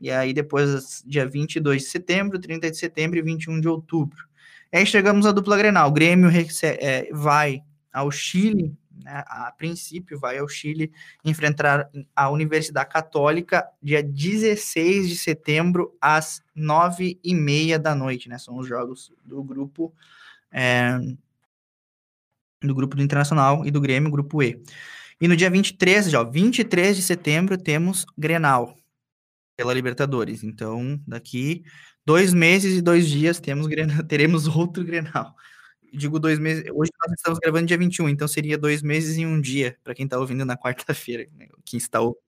E 0.00 0.10
aí 0.10 0.32
depois, 0.32 1.02
dia 1.06 1.26
22 1.26 1.82
de 1.82 1.88
setembro, 1.88 2.38
30 2.38 2.70
de 2.70 2.76
setembro 2.76 3.18
e 3.18 3.22
21 3.22 3.60
de 3.60 3.68
outubro. 3.68 4.26
Aí 4.72 4.84
chegamos 4.84 5.24
à 5.24 5.32
dupla 5.32 5.56
Grenal. 5.56 5.88
O 5.88 5.92
Grêmio 5.92 6.28
é, 6.62 7.08
vai 7.12 7.62
ao 7.92 8.10
Chile, 8.10 8.76
né, 9.04 9.22
a 9.26 9.52
princípio 9.56 10.18
vai 10.18 10.38
ao 10.38 10.48
Chile 10.48 10.90
enfrentar 11.24 11.88
a 12.14 12.28
Universidade 12.28 12.90
Católica 12.90 13.68
dia 13.80 14.02
16 14.02 15.08
de 15.08 15.16
setembro 15.16 15.96
às 16.00 16.42
9 16.54 17.20
e 17.22 17.34
meia 17.34 17.78
da 17.78 17.94
noite, 17.94 18.28
né? 18.28 18.36
São 18.36 18.56
os 18.56 18.66
jogos 18.66 19.12
do 19.24 19.42
grupo 19.44 19.94
é, 20.50 20.98
do 22.60 22.74
grupo 22.74 22.96
do 22.96 23.02
Internacional 23.02 23.64
e 23.64 23.70
do 23.70 23.80
Grêmio, 23.80 24.10
grupo 24.10 24.42
E. 24.42 24.60
E 25.20 25.28
no 25.28 25.36
dia 25.36 25.50
23, 25.50 26.10
já, 26.10 26.22
23 26.22 26.96
de 26.96 27.02
setembro, 27.02 27.56
temos 27.56 28.04
Grenal 28.18 28.74
pela 29.56 29.74
Libertadores. 29.74 30.42
Então, 30.42 31.00
daqui 31.06 31.62
dois 32.04 32.32
meses 32.34 32.78
e 32.78 32.82
dois 32.82 33.08
dias 33.08 33.40
temos 33.40 33.66
teremos 34.08 34.46
outro 34.46 34.84
Grenal. 34.84 35.34
Digo 35.92 36.18
dois 36.18 36.38
meses. 36.38 36.64
Hoje 36.72 36.90
nós 37.00 37.12
estamos 37.16 37.38
gravando 37.38 37.66
dia 37.66 37.78
21, 37.78 38.08
então 38.08 38.26
seria 38.26 38.58
dois 38.58 38.82
meses 38.82 39.16
e 39.16 39.24
um 39.24 39.40
dia, 39.40 39.76
para 39.84 39.94
quem 39.94 40.04
está 40.04 40.18
ouvindo 40.18 40.44
na 40.44 40.56
quarta-feira. 40.56 41.26
Né? 41.36 41.46
Quem 41.64 41.78
está 41.78 42.00
ouvindo. 42.00 42.18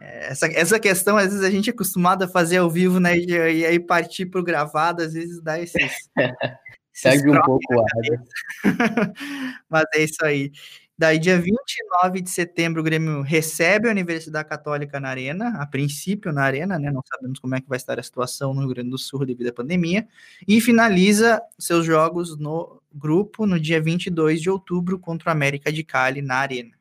É, 0.00 0.28
essa, 0.28 0.46
essa 0.46 0.80
questão, 0.80 1.16
às 1.16 1.26
vezes, 1.26 1.42
a 1.42 1.50
gente 1.50 1.68
é 1.68 1.72
acostumado 1.72 2.22
a 2.22 2.28
fazer 2.28 2.56
ao 2.56 2.70
vivo, 2.70 2.98
né? 2.98 3.18
E, 3.18 3.26
e 3.28 3.66
aí 3.66 3.78
partir 3.78 4.26
para 4.26 4.40
o 4.40 4.44
gravado, 4.44 5.02
às 5.02 5.12
vezes 5.12 5.42
dá 5.42 5.60
esses. 5.60 5.92
Segue 6.92 7.30
um 7.30 7.40
pouco 7.42 7.80
ar. 7.80 7.86
Né? 7.96 8.22
Mas 9.68 9.84
é 9.94 10.04
isso 10.04 10.24
aí. 10.24 10.50
Daí, 11.00 11.18
dia 11.18 11.40
29 11.40 12.20
de 12.20 12.28
setembro, 12.28 12.82
o 12.82 12.84
Grêmio 12.84 13.22
recebe 13.22 13.88
a 13.88 13.90
Universidade 13.90 14.46
Católica 14.46 15.00
na 15.00 15.08
Arena, 15.08 15.56
a 15.58 15.64
princípio 15.64 16.30
na 16.30 16.42
Arena, 16.42 16.78
né? 16.78 16.92
Não 16.92 17.00
sabemos 17.10 17.38
como 17.38 17.54
é 17.54 17.60
que 17.62 17.66
vai 17.66 17.78
estar 17.78 17.98
a 17.98 18.02
situação 18.02 18.52
no 18.52 18.60
Rio 18.60 18.68
Grande 18.68 18.90
do 18.90 18.98
Sul 18.98 19.24
devido 19.24 19.48
à 19.48 19.52
pandemia. 19.54 20.06
E 20.46 20.60
finaliza 20.60 21.40
seus 21.58 21.86
jogos 21.86 22.36
no 22.36 22.82
grupo 22.92 23.46
no 23.46 23.58
dia 23.58 23.80
22 23.80 24.42
de 24.42 24.50
outubro 24.50 24.98
contra 24.98 25.30
o 25.30 25.32
América 25.32 25.72
de 25.72 25.82
Cali 25.82 26.20
na 26.20 26.34
Arena. 26.34 26.72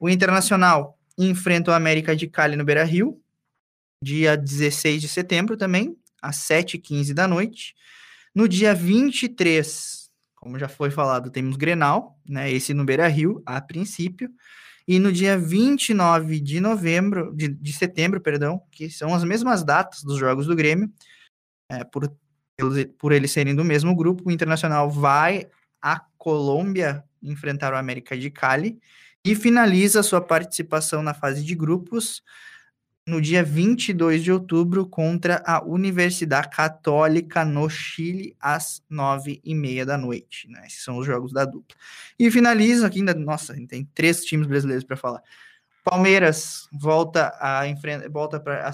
O 0.00 0.08
Internacional 0.08 0.98
enfrenta 1.18 1.70
o 1.70 1.74
América 1.74 2.16
de 2.16 2.26
Cali 2.26 2.56
no 2.56 2.64
Beira 2.64 2.84
Rio, 2.84 3.20
dia 4.02 4.34
16 4.34 5.02
de 5.02 5.08
setembro 5.08 5.58
também, 5.58 5.94
às 6.22 6.36
7h15 6.36 7.12
da 7.12 7.28
noite. 7.28 7.74
No 8.34 8.48
dia 8.48 8.74
23 8.74 9.97
como 10.48 10.58
já 10.58 10.66
foi 10.66 10.90
falado, 10.90 11.30
temos 11.30 11.58
Grenal, 11.58 12.18
né? 12.26 12.50
Esse 12.50 12.72
no 12.72 12.82
Beira 12.82 13.06
Rio, 13.06 13.42
a 13.44 13.60
princípio. 13.60 14.30
E 14.86 14.98
no 14.98 15.12
dia 15.12 15.36
29 15.36 16.40
de 16.40 16.58
novembro, 16.58 17.34
de, 17.36 17.48
de 17.48 17.72
setembro, 17.74 18.18
perdão, 18.18 18.62
que 18.70 18.88
são 18.88 19.14
as 19.14 19.22
mesmas 19.24 19.62
datas 19.62 20.02
dos 20.02 20.18
jogos 20.18 20.46
do 20.46 20.56
Grêmio, 20.56 20.90
é, 21.70 21.84
por, 21.84 22.10
por 22.96 23.12
eles 23.12 23.30
serem 23.30 23.54
do 23.54 23.62
mesmo 23.62 23.94
grupo, 23.94 24.22
o 24.26 24.32
Internacional 24.32 24.90
vai 24.90 25.46
à 25.82 26.00
Colômbia 26.16 27.04
enfrentar 27.22 27.74
o 27.74 27.76
América 27.76 28.16
de 28.16 28.30
Cali 28.30 28.80
e 29.22 29.34
finaliza 29.34 30.02
sua 30.02 30.22
participação 30.22 31.02
na 31.02 31.12
fase 31.12 31.44
de 31.44 31.54
grupos 31.54 32.22
no 33.08 33.22
dia 33.22 33.42
22 33.42 34.22
de 34.22 34.30
outubro 34.30 34.86
contra 34.86 35.42
a 35.46 35.64
Universidade 35.64 36.50
Católica 36.50 37.42
no 37.42 37.68
Chile, 37.70 38.36
às 38.38 38.82
nove 38.88 39.40
e 39.42 39.54
meia 39.54 39.86
da 39.86 39.96
noite. 39.96 40.46
Né? 40.46 40.62
Esses 40.66 40.84
são 40.84 40.98
os 40.98 41.06
jogos 41.06 41.32
da 41.32 41.46
dupla. 41.46 41.74
E 42.18 42.30
finaliza 42.30 42.86
aqui 42.86 42.98
ainda, 42.98 43.14
nossa, 43.14 43.54
tem 43.66 43.88
três 43.94 44.22
times 44.24 44.46
brasileiros 44.46 44.84
para 44.84 44.96
falar. 44.96 45.22
Palmeiras 45.82 46.68
volta 46.70 47.32
a 47.40 47.62
volta 48.10 48.38
para 48.38 48.72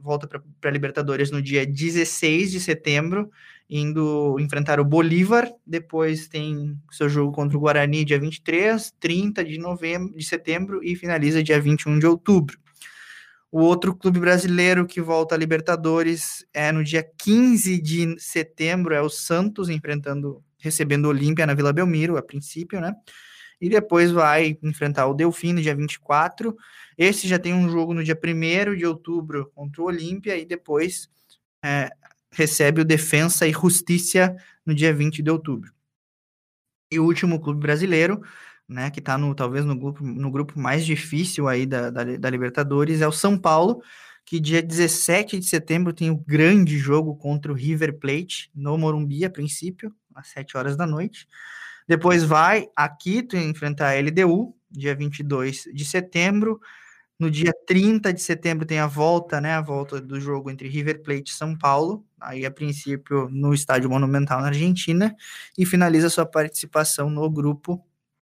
volta 0.00 0.26
para 0.26 0.70
Libertadores 0.70 1.30
no 1.30 1.42
dia 1.42 1.66
16 1.66 2.52
de 2.52 2.60
setembro, 2.60 3.30
indo 3.68 4.38
enfrentar 4.40 4.80
o 4.80 4.84
Bolívar. 4.84 5.52
Depois 5.66 6.26
tem 6.26 6.74
seu 6.90 7.06
jogo 7.06 7.32
contra 7.32 7.54
o 7.54 7.60
Guarani 7.60 8.02
dia 8.02 8.18
23, 8.18 8.94
30 8.98 9.44
de 9.44 9.58
novembro, 9.58 10.16
de 10.16 10.24
setembro 10.24 10.82
e 10.82 10.96
finaliza 10.96 11.42
dia 11.42 11.60
21 11.60 11.98
de 11.98 12.06
outubro. 12.06 12.63
O 13.54 13.60
outro 13.60 13.94
clube 13.94 14.18
brasileiro 14.18 14.84
que 14.84 15.00
volta 15.00 15.36
a 15.36 15.38
Libertadores 15.38 16.44
é 16.52 16.72
no 16.72 16.82
dia 16.82 17.04
15 17.04 17.80
de 17.80 18.18
setembro, 18.18 18.92
é 18.92 19.00
o 19.00 19.08
Santos 19.08 19.68
enfrentando, 19.68 20.42
recebendo 20.58 21.04
o 21.04 21.10
Olímpia 21.10 21.46
na 21.46 21.54
Vila 21.54 21.72
Belmiro, 21.72 22.16
a 22.16 22.22
princípio, 22.22 22.80
né? 22.80 22.92
E 23.60 23.68
depois 23.68 24.10
vai 24.10 24.58
enfrentar 24.60 25.06
o 25.06 25.14
Delfim 25.14 25.52
no 25.52 25.62
dia 25.62 25.72
24. 25.72 26.56
Esse 26.98 27.28
já 27.28 27.38
tem 27.38 27.54
um 27.54 27.70
jogo 27.70 27.94
no 27.94 28.02
dia 28.02 28.18
1 28.20 28.74
de 28.74 28.84
outubro 28.84 29.52
contra 29.54 29.82
o 29.82 29.84
Olímpia 29.84 30.36
e 30.36 30.44
depois 30.44 31.08
é, 31.64 31.90
recebe 32.32 32.80
o 32.80 32.84
Defensa 32.84 33.46
e 33.46 33.52
Justiça 33.52 34.34
no 34.66 34.74
dia 34.74 34.92
20 34.92 35.22
de 35.22 35.30
outubro. 35.30 35.72
E 36.90 36.98
o 36.98 37.04
último 37.04 37.40
clube 37.40 37.60
brasileiro 37.60 38.20
né, 38.68 38.90
que 38.90 38.98
está 38.98 39.18
no, 39.18 39.34
talvez 39.34 39.64
no 39.64 39.76
grupo, 39.76 40.02
no 40.02 40.30
grupo 40.30 40.58
mais 40.58 40.84
difícil 40.84 41.48
aí 41.48 41.66
da, 41.66 41.90
da, 41.90 42.04
da, 42.04 42.30
Libertadores, 42.30 43.00
é 43.00 43.06
o 43.06 43.12
São 43.12 43.38
Paulo, 43.38 43.82
que 44.24 44.40
dia 44.40 44.62
17 44.62 45.38
de 45.38 45.46
setembro 45.46 45.92
tem 45.92 46.10
o 46.10 46.16
grande 46.16 46.78
jogo 46.78 47.14
contra 47.14 47.52
o 47.52 47.54
River 47.54 47.98
Plate, 47.98 48.50
no 48.54 48.78
Morumbi, 48.78 49.24
a 49.24 49.30
princípio, 49.30 49.94
às 50.14 50.28
7 50.28 50.56
horas 50.56 50.76
da 50.76 50.86
noite. 50.86 51.26
Depois 51.86 52.24
vai 52.24 52.66
a 52.74 52.88
Quito 52.88 53.36
enfrentar 53.36 53.90
a 53.90 54.00
LDU, 54.00 54.56
dia 54.70 54.94
22 54.94 55.64
de 55.72 55.84
setembro. 55.84 56.58
No 57.18 57.30
dia 57.30 57.52
30 57.66 58.12
de 58.12 58.20
setembro 58.20 58.66
tem 58.66 58.78
a 58.78 58.86
volta, 58.86 59.40
né, 59.40 59.52
a 59.52 59.60
volta 59.60 60.00
do 60.00 60.18
jogo 60.18 60.50
entre 60.50 60.68
River 60.68 61.02
Plate 61.02 61.30
e 61.30 61.34
São 61.34 61.56
Paulo, 61.56 62.04
aí 62.20 62.44
a 62.46 62.50
princípio 62.50 63.28
no 63.30 63.54
Estádio 63.54 63.90
Monumental 63.90 64.40
na 64.40 64.48
Argentina, 64.48 65.14
e 65.56 65.64
finaliza 65.66 66.10
sua 66.10 66.26
participação 66.26 67.08
no 67.10 67.30
grupo 67.30 67.84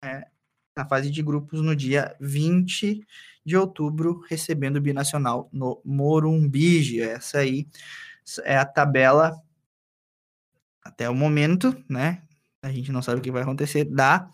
é, 0.03 0.27
na 0.75 0.85
fase 0.85 1.09
de 1.09 1.21
grupos 1.21 1.61
no 1.61 1.75
dia 1.75 2.15
20 2.19 3.05
de 3.45 3.57
outubro, 3.57 4.23
recebendo 4.29 4.77
o 4.77 4.81
Binacional 4.81 5.49
no 5.51 5.81
Morumbi. 5.83 7.01
Essa 7.01 7.39
aí 7.39 7.67
é 8.43 8.57
a 8.57 8.65
tabela 8.65 9.35
até 10.83 11.09
o 11.09 11.15
momento, 11.15 11.75
né? 11.89 12.21
A 12.61 12.71
gente 12.71 12.91
não 12.91 13.01
sabe 13.01 13.19
o 13.19 13.21
que 13.21 13.31
vai 13.31 13.43
acontecer 13.43 13.85
da 13.85 14.29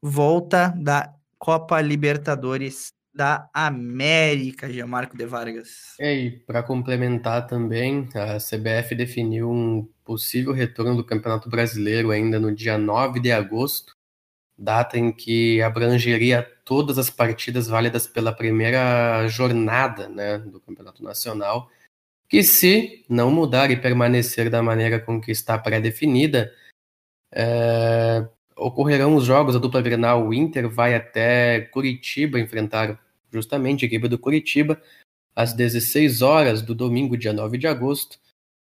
volta 0.00 0.68
da 0.76 1.14
Copa 1.38 1.80
Libertadores 1.80 2.92
da 3.14 3.48
América, 3.54 4.70
Gianmarco 4.70 5.16
de 5.16 5.24
Vargas. 5.24 5.94
É, 6.00 6.12
e 6.12 6.30
para 6.30 6.62
complementar 6.62 7.46
também, 7.46 8.08
a 8.14 8.38
CBF 8.38 8.94
definiu 8.94 9.50
um 9.50 9.88
possível 10.04 10.52
retorno 10.52 10.96
do 10.96 11.04
Campeonato 11.04 11.48
Brasileiro 11.48 12.10
ainda 12.10 12.40
no 12.40 12.52
dia 12.52 12.76
9 12.76 13.20
de 13.20 13.30
agosto, 13.30 13.94
data 14.56 14.98
em 14.98 15.12
que 15.12 15.60
abrangeria 15.62 16.42
todas 16.64 16.98
as 16.98 17.10
partidas 17.10 17.68
válidas 17.68 18.06
pela 18.06 18.32
primeira 18.32 19.26
jornada 19.28 20.08
né, 20.08 20.38
do 20.38 20.60
Campeonato 20.60 21.02
Nacional, 21.02 21.68
que 22.28 22.42
se 22.42 23.04
não 23.08 23.30
mudar 23.30 23.70
e 23.70 23.76
permanecer 23.76 24.48
da 24.48 24.62
maneira 24.62 24.98
com 24.98 25.20
que 25.20 25.30
está 25.30 25.58
pré-definida, 25.58 26.52
é, 27.32 28.26
ocorrerão 28.56 29.16
os 29.16 29.24
jogos 29.24 29.54
da 29.54 29.60
dupla 29.60 29.82
Grenal. 29.82 30.26
O 30.26 30.32
Inter 30.32 30.68
vai 30.68 30.94
até 30.94 31.60
Curitiba 31.60 32.38
enfrentar 32.38 32.98
justamente 33.32 33.84
a 33.84 33.86
equipe 33.86 34.08
do 34.08 34.18
Curitiba 34.18 34.80
às 35.34 35.52
16 35.52 36.22
horas 36.22 36.62
do 36.62 36.74
domingo, 36.74 37.16
dia 37.16 37.32
9 37.32 37.58
de 37.58 37.66
agosto. 37.66 38.18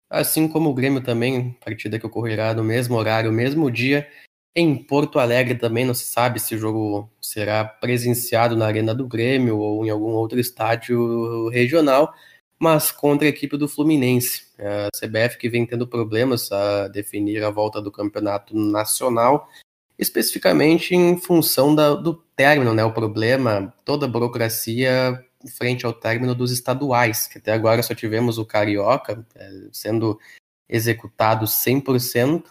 Assim 0.10 0.48
como 0.48 0.70
o 0.70 0.74
Grêmio 0.74 1.02
também, 1.02 1.54
partida 1.64 1.98
que 1.98 2.06
ocorrerá 2.06 2.54
no 2.54 2.64
mesmo 2.64 2.96
horário, 2.96 3.32
mesmo 3.32 3.72
dia, 3.72 4.08
em 4.56 4.76
Porto 4.76 5.20
Alegre 5.20 5.56
também 5.56 5.86
não 5.86 5.94
se 5.94 6.06
sabe 6.06 6.40
se 6.40 6.56
o 6.56 6.58
jogo 6.58 7.10
será 7.22 7.64
presenciado 7.64 8.56
na 8.56 8.68
Arena 8.68 8.94
do 8.94 9.08
Grêmio 9.08 9.58
ou 9.58 9.86
em 9.86 9.90
algum 9.90 10.12
outro 10.12 10.40
estádio 10.40 11.48
regional, 11.50 12.14
mas 12.60 12.92
contra 12.92 13.26
a 13.26 13.30
equipe 13.30 13.58
do 13.58 13.68
Fluminense. 13.68 14.46
A 14.60 14.90
CBF 14.98 15.38
que 15.38 15.50
vem 15.50 15.66
tendo 15.66 15.88
problemas 15.88 16.52
a 16.52 16.88
definir 16.90 17.44
a 17.44 17.50
volta 17.50 17.82
do 17.82 17.92
campeonato 17.92 18.56
nacional, 18.56 19.50
especificamente 19.98 20.94
em 20.94 21.18
função 21.18 21.74
da, 21.74 21.96
do 21.96 22.14
término, 22.36 22.74
né? 22.74 22.84
O 22.84 22.94
problema, 22.94 23.74
toda 23.86 24.06
a 24.06 24.10
burocracia 24.10 25.24
frente 25.58 25.86
ao 25.86 25.94
término 25.94 26.36
dos 26.36 26.52
estaduais, 26.52 27.26
que 27.28 27.38
até 27.38 27.54
agora 27.54 27.82
só 27.82 27.96
tivemos 27.96 28.38
o 28.38 28.46
Carioca 28.46 29.26
é, 29.34 29.50
sendo 29.72 30.20
executado 30.70 31.46
100%, 31.46 32.46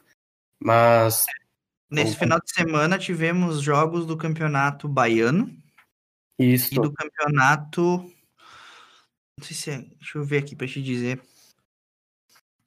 mas 0.59 1.25
Nesse 1.91 2.17
final 2.17 2.39
de 2.39 2.53
semana 2.53 2.99
tivemos 2.99 3.61
jogos 3.61 4.07
do 4.07 4.17
Campeonato 4.17 4.89
Baiano. 4.89 5.51
Isso. 6.39 6.73
E 6.73 6.77
do 6.77 6.93
Campeonato. 6.93 7.99
Não 9.37 9.45
sei 9.45 9.57
se 9.57 9.71
é. 9.71 9.79
Deixa 9.99 10.19
eu 10.19 10.25
ver 10.25 10.39
aqui 10.39 10.55
para 10.55 10.69
te 10.69 10.81
dizer. 10.81 11.21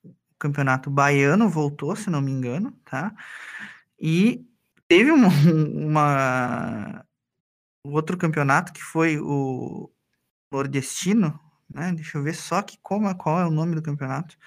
O 0.03 0.13
Campeonato 0.37 0.89
Baiano 0.89 1.47
voltou, 1.47 1.95
se 1.95 2.09
não 2.09 2.19
me 2.19 2.31
engano, 2.31 2.73
tá? 2.83 3.15
E 3.97 4.45
teve 4.89 5.09
uma, 5.11 5.29
uma 5.73 7.05
outro 7.85 8.17
campeonato 8.17 8.73
que 8.73 8.81
foi 8.81 9.17
o 9.19 9.89
Nordestino, 10.51 11.39
né? 11.73 11.93
Deixa 11.93 12.17
eu 12.17 12.23
ver 12.23 12.35
só 12.35 12.61
que 12.61 12.77
como, 12.83 13.13
qual 13.15 13.39
é 13.39 13.45
o 13.45 13.51
nome 13.51 13.75
do 13.75 13.81
campeonato. 13.81 14.37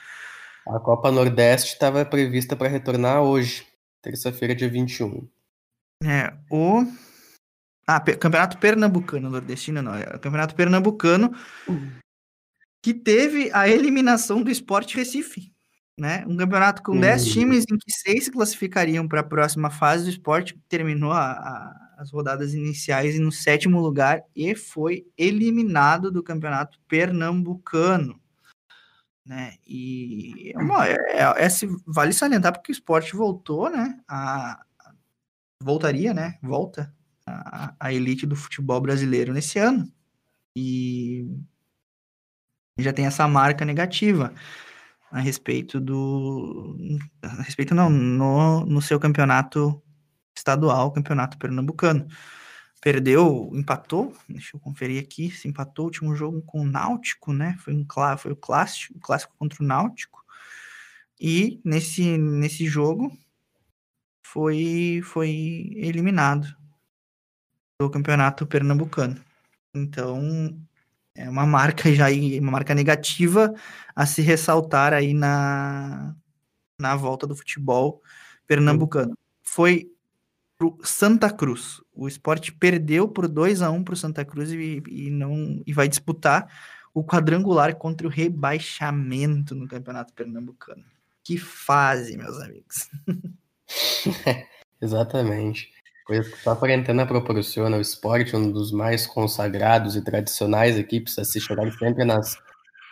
A 0.69 0.79
Copa 0.81 1.11
Nordeste 1.11 1.73
estava 1.73 2.05
prevista 2.05 2.55
para 2.55 2.69
retornar 2.69 3.23
hoje 3.23 3.65
terça-feira, 4.07 4.55
dia 4.55 4.69
21. 4.69 5.29
É, 6.05 6.33
o. 6.51 6.87
Ah, 7.89 8.01
Campeonato 8.01 8.59
Pernambucano, 8.59 9.31
nordestino 9.31 9.81
não, 9.81 9.95
é 9.95 10.17
o 10.17 10.19
Campeonato 10.19 10.55
Pernambucano, 10.55 11.33
que 12.83 12.93
teve 12.93 13.51
a 13.53 13.69
eliminação 13.69 14.43
do 14.43 14.51
Esporte 14.51 14.97
Recife, 14.97 15.53
né? 15.99 16.25
Um 16.27 16.37
campeonato 16.37 16.83
com 16.83 16.99
10 16.99 17.27
uhum. 17.27 17.33
times 17.33 17.65
em 17.71 17.79
que 17.79 17.93
seis 17.93 18.25
se 18.25 18.31
classificariam 18.31 19.07
para 19.07 19.21
a 19.21 19.25
próxima 19.25 19.71
fase. 19.71 20.07
O 20.07 20.11
Esporte 20.11 20.59
terminou 20.69 21.13
a, 21.13 21.31
a, 21.31 21.95
as 21.99 22.11
rodadas 22.11 22.55
iniciais 22.55 23.19
no 23.21 23.31
sétimo 23.31 23.81
lugar 23.81 24.21
e 24.35 24.55
foi 24.57 25.07
eliminado 25.17 26.11
do 26.11 26.25
Campeonato 26.25 26.81
Pernambucano 26.89 28.21
né? 29.27 29.55
E 29.67 30.53
é, 30.55 31.23
é, 31.23 31.47
é, 31.47 31.49
vale 31.87 32.13
salientar 32.13 32.53
porque 32.53 32.71
o 32.71 32.75
esporte 32.75 33.15
voltou, 33.17 33.69
né? 33.69 34.01
A, 34.09 34.65
voltaria, 35.61 36.15
né? 36.15 36.39
Volta 36.43 36.95
a, 37.27 37.75
a 37.81 37.93
elite 37.93 38.27
do 38.27 38.37
futebol 38.37 38.81
brasileiro 38.81 39.33
nesse 39.33 39.59
ano. 39.59 39.91
E 40.57 41.27
já 42.79 42.93
tem 42.93 43.07
essa 43.07 43.27
marca 43.27 43.65
negativa 43.65 44.33
a 45.11 45.21
respeito 45.21 45.81
do. 45.81 46.77
A 47.23 47.43
respeito, 47.43 47.75
não, 47.75 47.91
no, 47.91 48.65
no 48.65 48.81
seu 48.81 49.01
campeonato 49.01 49.83
estadual, 50.37 50.93
campeonato 50.93 51.39
pernambucano 51.39 52.07
perdeu, 52.81 53.51
empatou, 53.55 54.15
deixa 54.29 54.57
eu 54.57 54.61
conferir 54.61 55.03
aqui, 55.03 55.31
se 55.31 55.49
empatou 55.49 55.85
o 55.85 55.89
último 55.89 56.15
jogo 56.15 56.43
com 56.43 56.61
o 56.61 56.67
Náutico, 56.67 57.33
né? 57.33 57.57
Foi 57.59 57.75
um 57.75 57.87
foi 58.19 58.33
o 58.33 58.37
clássico, 58.37 58.97
o 58.99 59.01
clássico 59.01 59.35
contra 59.39 59.63
o 59.63 59.67
Náutico. 59.67 60.25
E 61.21 61.61
nesse 61.65 62.19
nesse 62.19 62.67
jogo 62.67 63.17
foi 64.25 65.01
foi 65.05 65.71
eliminado 65.77 66.47
do 67.81 67.91
Campeonato 67.91 68.47
Pernambucano. 68.47 69.21
Então, 69.75 70.59
é 71.15 71.29
uma 71.29 71.47
marca 71.47 71.93
já 71.95 72.07
uma 72.41 72.53
marca 72.53 72.75
negativa 72.75 73.55
a 73.95 74.07
se 74.07 74.23
ressaltar 74.23 74.93
aí 74.93 75.15
na 75.15 76.15
na 76.79 76.95
volta 76.97 77.27
do 77.27 77.37
futebol 77.37 78.03
pernambucano. 78.47 79.17
Foi 79.43 79.91
pro 80.59 80.79
Santa 80.83 81.33
Cruz. 81.33 81.81
O 81.97 82.07
esporte 82.07 82.53
perdeu 82.53 83.09
por 83.09 83.27
2 83.27 83.63
a 83.63 83.71
1 83.71 83.83
para 83.83 83.95
o 83.95 83.97
Santa 83.97 84.25
Cruz 84.25 84.51
e, 84.53 84.83
e, 84.89 85.11
não, 85.11 85.63
e 85.67 85.73
vai 85.73 85.89
disputar 85.89 86.49
o 86.93 87.05
quadrangular 87.05 87.75
contra 87.77 88.07
o 88.07 88.11
rebaixamento 88.11 89.55
no 89.55 89.67
Campeonato 89.67 90.13
Pernambucano. 90.13 90.85
Que 91.25 91.37
fase, 91.37 92.17
meus 92.17 92.41
amigos. 92.41 92.89
Exatamente. 94.81 95.71
Coisa 96.07 96.31
que 96.31 96.37
só 96.39 96.53
a 96.53 96.57
quarentena 96.57 97.05
proporciona. 97.05 97.77
O 97.77 97.81
esporte, 97.81 98.37
um 98.37 98.51
dos 98.53 98.71
mais 98.71 99.07
consagrados 99.07 99.97
e 99.97 100.05
tradicionais 100.05 100.79
equipes 100.79 101.19
a 101.19 101.25
se 101.25 101.41
chegar 101.41 101.71
sempre 101.73 102.05
nas 102.05 102.39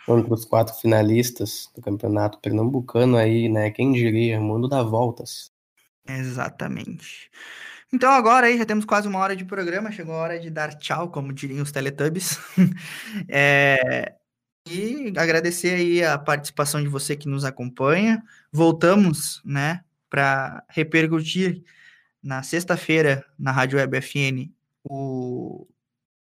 entre 0.07 0.33
os 0.33 0.45
quatro 0.45 0.75
finalistas 0.75 1.69
do 1.75 1.81
campeonato 1.81 2.39
pernambucano 2.39 3.17
aí, 3.17 3.49
né? 3.49 3.71
Quem 3.71 3.91
diria, 3.91 4.39
mundo 4.39 4.67
dá 4.67 4.83
voltas. 4.83 5.51
Exatamente. 6.07 7.31
Então 7.95 8.11
agora 8.11 8.47
aí 8.47 8.57
já 8.57 8.65
temos 8.65 8.83
quase 8.83 9.07
uma 9.07 9.19
hora 9.19 9.37
de 9.37 9.45
programa, 9.45 9.89
chegou 9.89 10.15
a 10.15 10.17
hora 10.17 10.37
de 10.37 10.49
dar 10.49 10.73
tchau, 10.73 11.09
como 11.09 11.31
diriam 11.31 11.63
os 11.63 11.71
Teletubbies. 11.71 12.37
é, 13.29 14.15
e 14.67 15.13
agradecer 15.15 15.75
aí 15.75 16.03
a 16.03 16.17
participação 16.17 16.83
de 16.83 16.89
você 16.89 17.15
que 17.15 17.29
nos 17.29 17.45
acompanha. 17.45 18.21
Voltamos, 18.51 19.41
né, 19.45 19.81
para 20.09 20.61
repercutir 20.67 21.63
na 22.21 22.43
sexta-feira 22.43 23.23
na 23.39 23.53
Rádio 23.53 23.79
Web 23.79 24.01
FN 24.01 24.51
o 24.83 25.65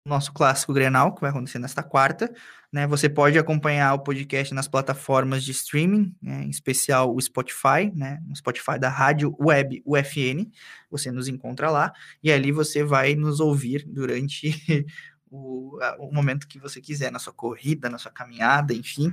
nosso 0.06 0.32
clássico 0.32 0.72
Grenal, 0.72 1.14
que 1.14 1.20
vai 1.20 1.32
acontecer 1.32 1.60
nesta 1.60 1.84
quarta. 1.84 2.34
Né? 2.78 2.86
Você 2.86 3.10
pode 3.10 3.40
acompanhar 3.40 3.96
o 3.96 4.00
podcast 4.04 4.54
nas 4.54 4.68
plataformas 4.68 5.44
de 5.44 5.50
streaming, 5.50 6.16
né? 6.22 6.44
em 6.44 6.50
especial 6.52 7.12
o 7.12 7.20
Spotify, 7.20 7.92
né? 7.96 8.22
no 8.24 8.36
Spotify 8.36 8.78
da 8.78 8.88
Rádio 8.88 9.36
Web 9.40 9.82
UFN. 9.84 10.48
Você 10.92 11.12
nos 11.12 11.28
encontra 11.28 11.72
lá 11.72 11.92
e 12.22 12.32
ali 12.32 12.52
você 12.52 12.84
vai 12.84 13.16
nos 13.16 13.40
ouvir 13.40 13.84
durante 13.88 14.86
o, 15.28 15.80
o 15.98 16.14
momento 16.14 16.48
que 16.48 16.60
você 16.60 16.80
quiser, 16.80 17.12
na 17.12 17.18
sua 17.18 17.34
corrida, 17.34 17.90
na 17.90 17.98
sua 17.98 18.12
caminhada, 18.12 18.76
enfim. 18.76 19.12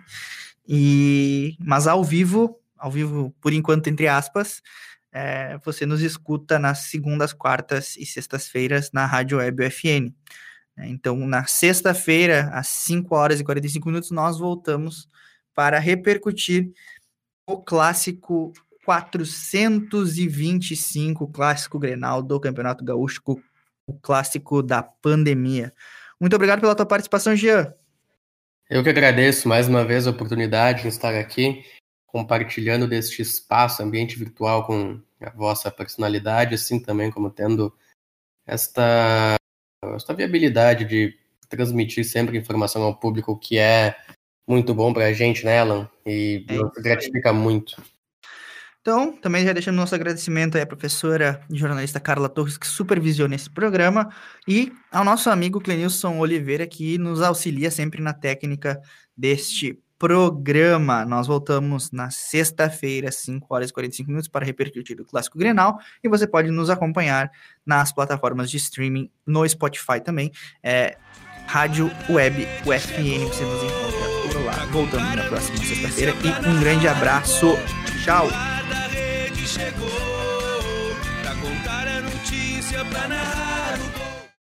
E 0.68 1.56
mas 1.58 1.86
ao 1.86 2.04
vivo, 2.04 2.60
ao 2.76 2.90
vivo 2.90 3.34
por 3.40 3.54
enquanto 3.54 3.86
entre 3.86 4.08
aspas, 4.08 4.60
é, 5.10 5.56
você 5.64 5.86
nos 5.86 6.02
escuta 6.02 6.58
nas 6.58 6.80
segundas, 6.90 7.32
quartas 7.32 7.96
e 7.96 8.04
sextas-feiras 8.04 8.92
na 8.92 9.06
Rádio 9.06 9.38
Web 9.38 9.64
UFN. 9.64 10.12
Né? 10.76 10.88
Então, 10.88 11.16
na 11.26 11.46
sexta-feira, 11.46 12.50
às 12.52 12.68
5 12.68 13.14
horas 13.14 13.40
e 13.40 13.44
45 13.44 13.88
minutos, 13.88 14.10
nós 14.10 14.38
voltamos 14.38 15.08
para 15.54 15.78
repercutir 15.78 16.70
o 17.46 17.58
clássico 17.58 18.52
425, 18.84 21.28
clássico 21.28 21.78
Grenal 21.78 22.22
do 22.22 22.40
Campeonato 22.40 22.84
Gaúcho, 22.84 23.22
o 23.86 23.94
clássico 23.94 24.62
da 24.62 24.82
pandemia. 24.82 25.72
Muito 26.20 26.34
obrigado 26.34 26.60
pela 26.60 26.74
tua 26.74 26.86
participação, 26.86 27.36
Jean. 27.36 27.72
Eu 28.68 28.82
que 28.82 28.88
agradeço 28.88 29.46
mais 29.46 29.68
uma 29.68 29.84
vez 29.84 30.06
a 30.06 30.10
oportunidade 30.10 30.82
de 30.82 30.88
estar 30.88 31.14
aqui 31.14 31.62
compartilhando 32.06 32.88
deste 32.88 33.20
espaço, 33.20 33.82
ambiente 33.82 34.18
virtual 34.18 34.66
com 34.66 35.00
a 35.20 35.30
vossa 35.30 35.70
personalidade, 35.70 36.54
assim 36.54 36.80
também 36.80 37.10
como 37.10 37.30
tendo 37.30 37.76
esta 38.46 39.34
essa 39.95 40.14
viabilidade 40.14 40.85
de 40.85 41.14
transmitir 41.49 42.05
sempre 42.05 42.39
informação 42.39 42.82
ao 42.82 42.95
público 42.95 43.39
que 43.39 43.59
é 43.59 43.97
muito 44.47 44.74
bom 44.74 44.93
para 44.93 45.07
a 45.07 45.12
gente, 45.12 45.45
né, 45.45 45.61
Alan? 45.61 45.89
E 46.07 46.45
é 46.49 46.82
gratifica 46.82 47.32
muito. 47.32 47.82
Então, 48.80 49.16
também 49.16 49.47
já 49.47 49.53
deixando 49.55 49.76
nosso 49.76 49.95
agradecimento 49.95 50.59
à 50.59 50.66
professora 50.66 51.41
e 51.51 51.57
jornalista 51.57 51.99
Carla 51.99 52.28
Torres, 52.28 52.59
que 52.59 52.66
supervisiona 52.66 53.35
esse 53.35 53.49
programa, 53.49 54.11
e 54.47 54.70
ao 54.93 55.03
nosso 55.03 55.30
amigo 55.30 55.59
Clenilson 55.59 56.18
Oliveira, 56.18 56.66
que 56.66 56.99
nos 56.99 57.22
auxilia 57.22 57.70
sempre 57.70 58.03
na 58.03 58.12
técnica 58.12 58.78
deste 59.16 59.82
programa. 60.05 61.02
Nós 61.07 61.26
voltamos 61.26 61.90
na 61.90 62.11
sexta-feira, 62.11 63.11
5 63.11 63.46
horas 63.48 63.70
e 63.70 63.72
45 63.72 64.11
minutos, 64.11 64.28
para 64.28 64.44
repercutir 64.44 65.00
o 65.00 65.05
Clássico 65.07 65.38
Grenal. 65.38 65.78
E 66.02 66.09
você 66.11 66.26
pode 66.26 66.50
nos 66.50 66.68
acompanhar 66.68 67.30
nas 67.64 67.90
plataformas 67.90 68.50
de 68.50 68.59
streaming, 68.59 69.11
no 69.26 69.48
Spotify 69.48 70.02
também. 70.05 70.30
É, 70.62 70.98
Rádio 71.46 71.90
Web 72.11 72.46
UFN, 72.66 73.28
você 73.28 73.44
nos 73.44 73.62
encontra 73.62 74.30
por 74.30 74.44
lá. 74.44 74.66
Voltamos 74.66 75.14
na 75.14 75.24
próxima 75.24 75.57
sexta-feira 75.57 76.12
e 76.22 76.48
um 76.50 76.61
grande 76.61 76.86
abraço. 76.86 77.57
Tchau. 78.05 78.28
notícia 82.02 82.84
pra 82.84 83.09
narrar 83.09 83.42
o 83.42 83.44
gol. 83.46 83.53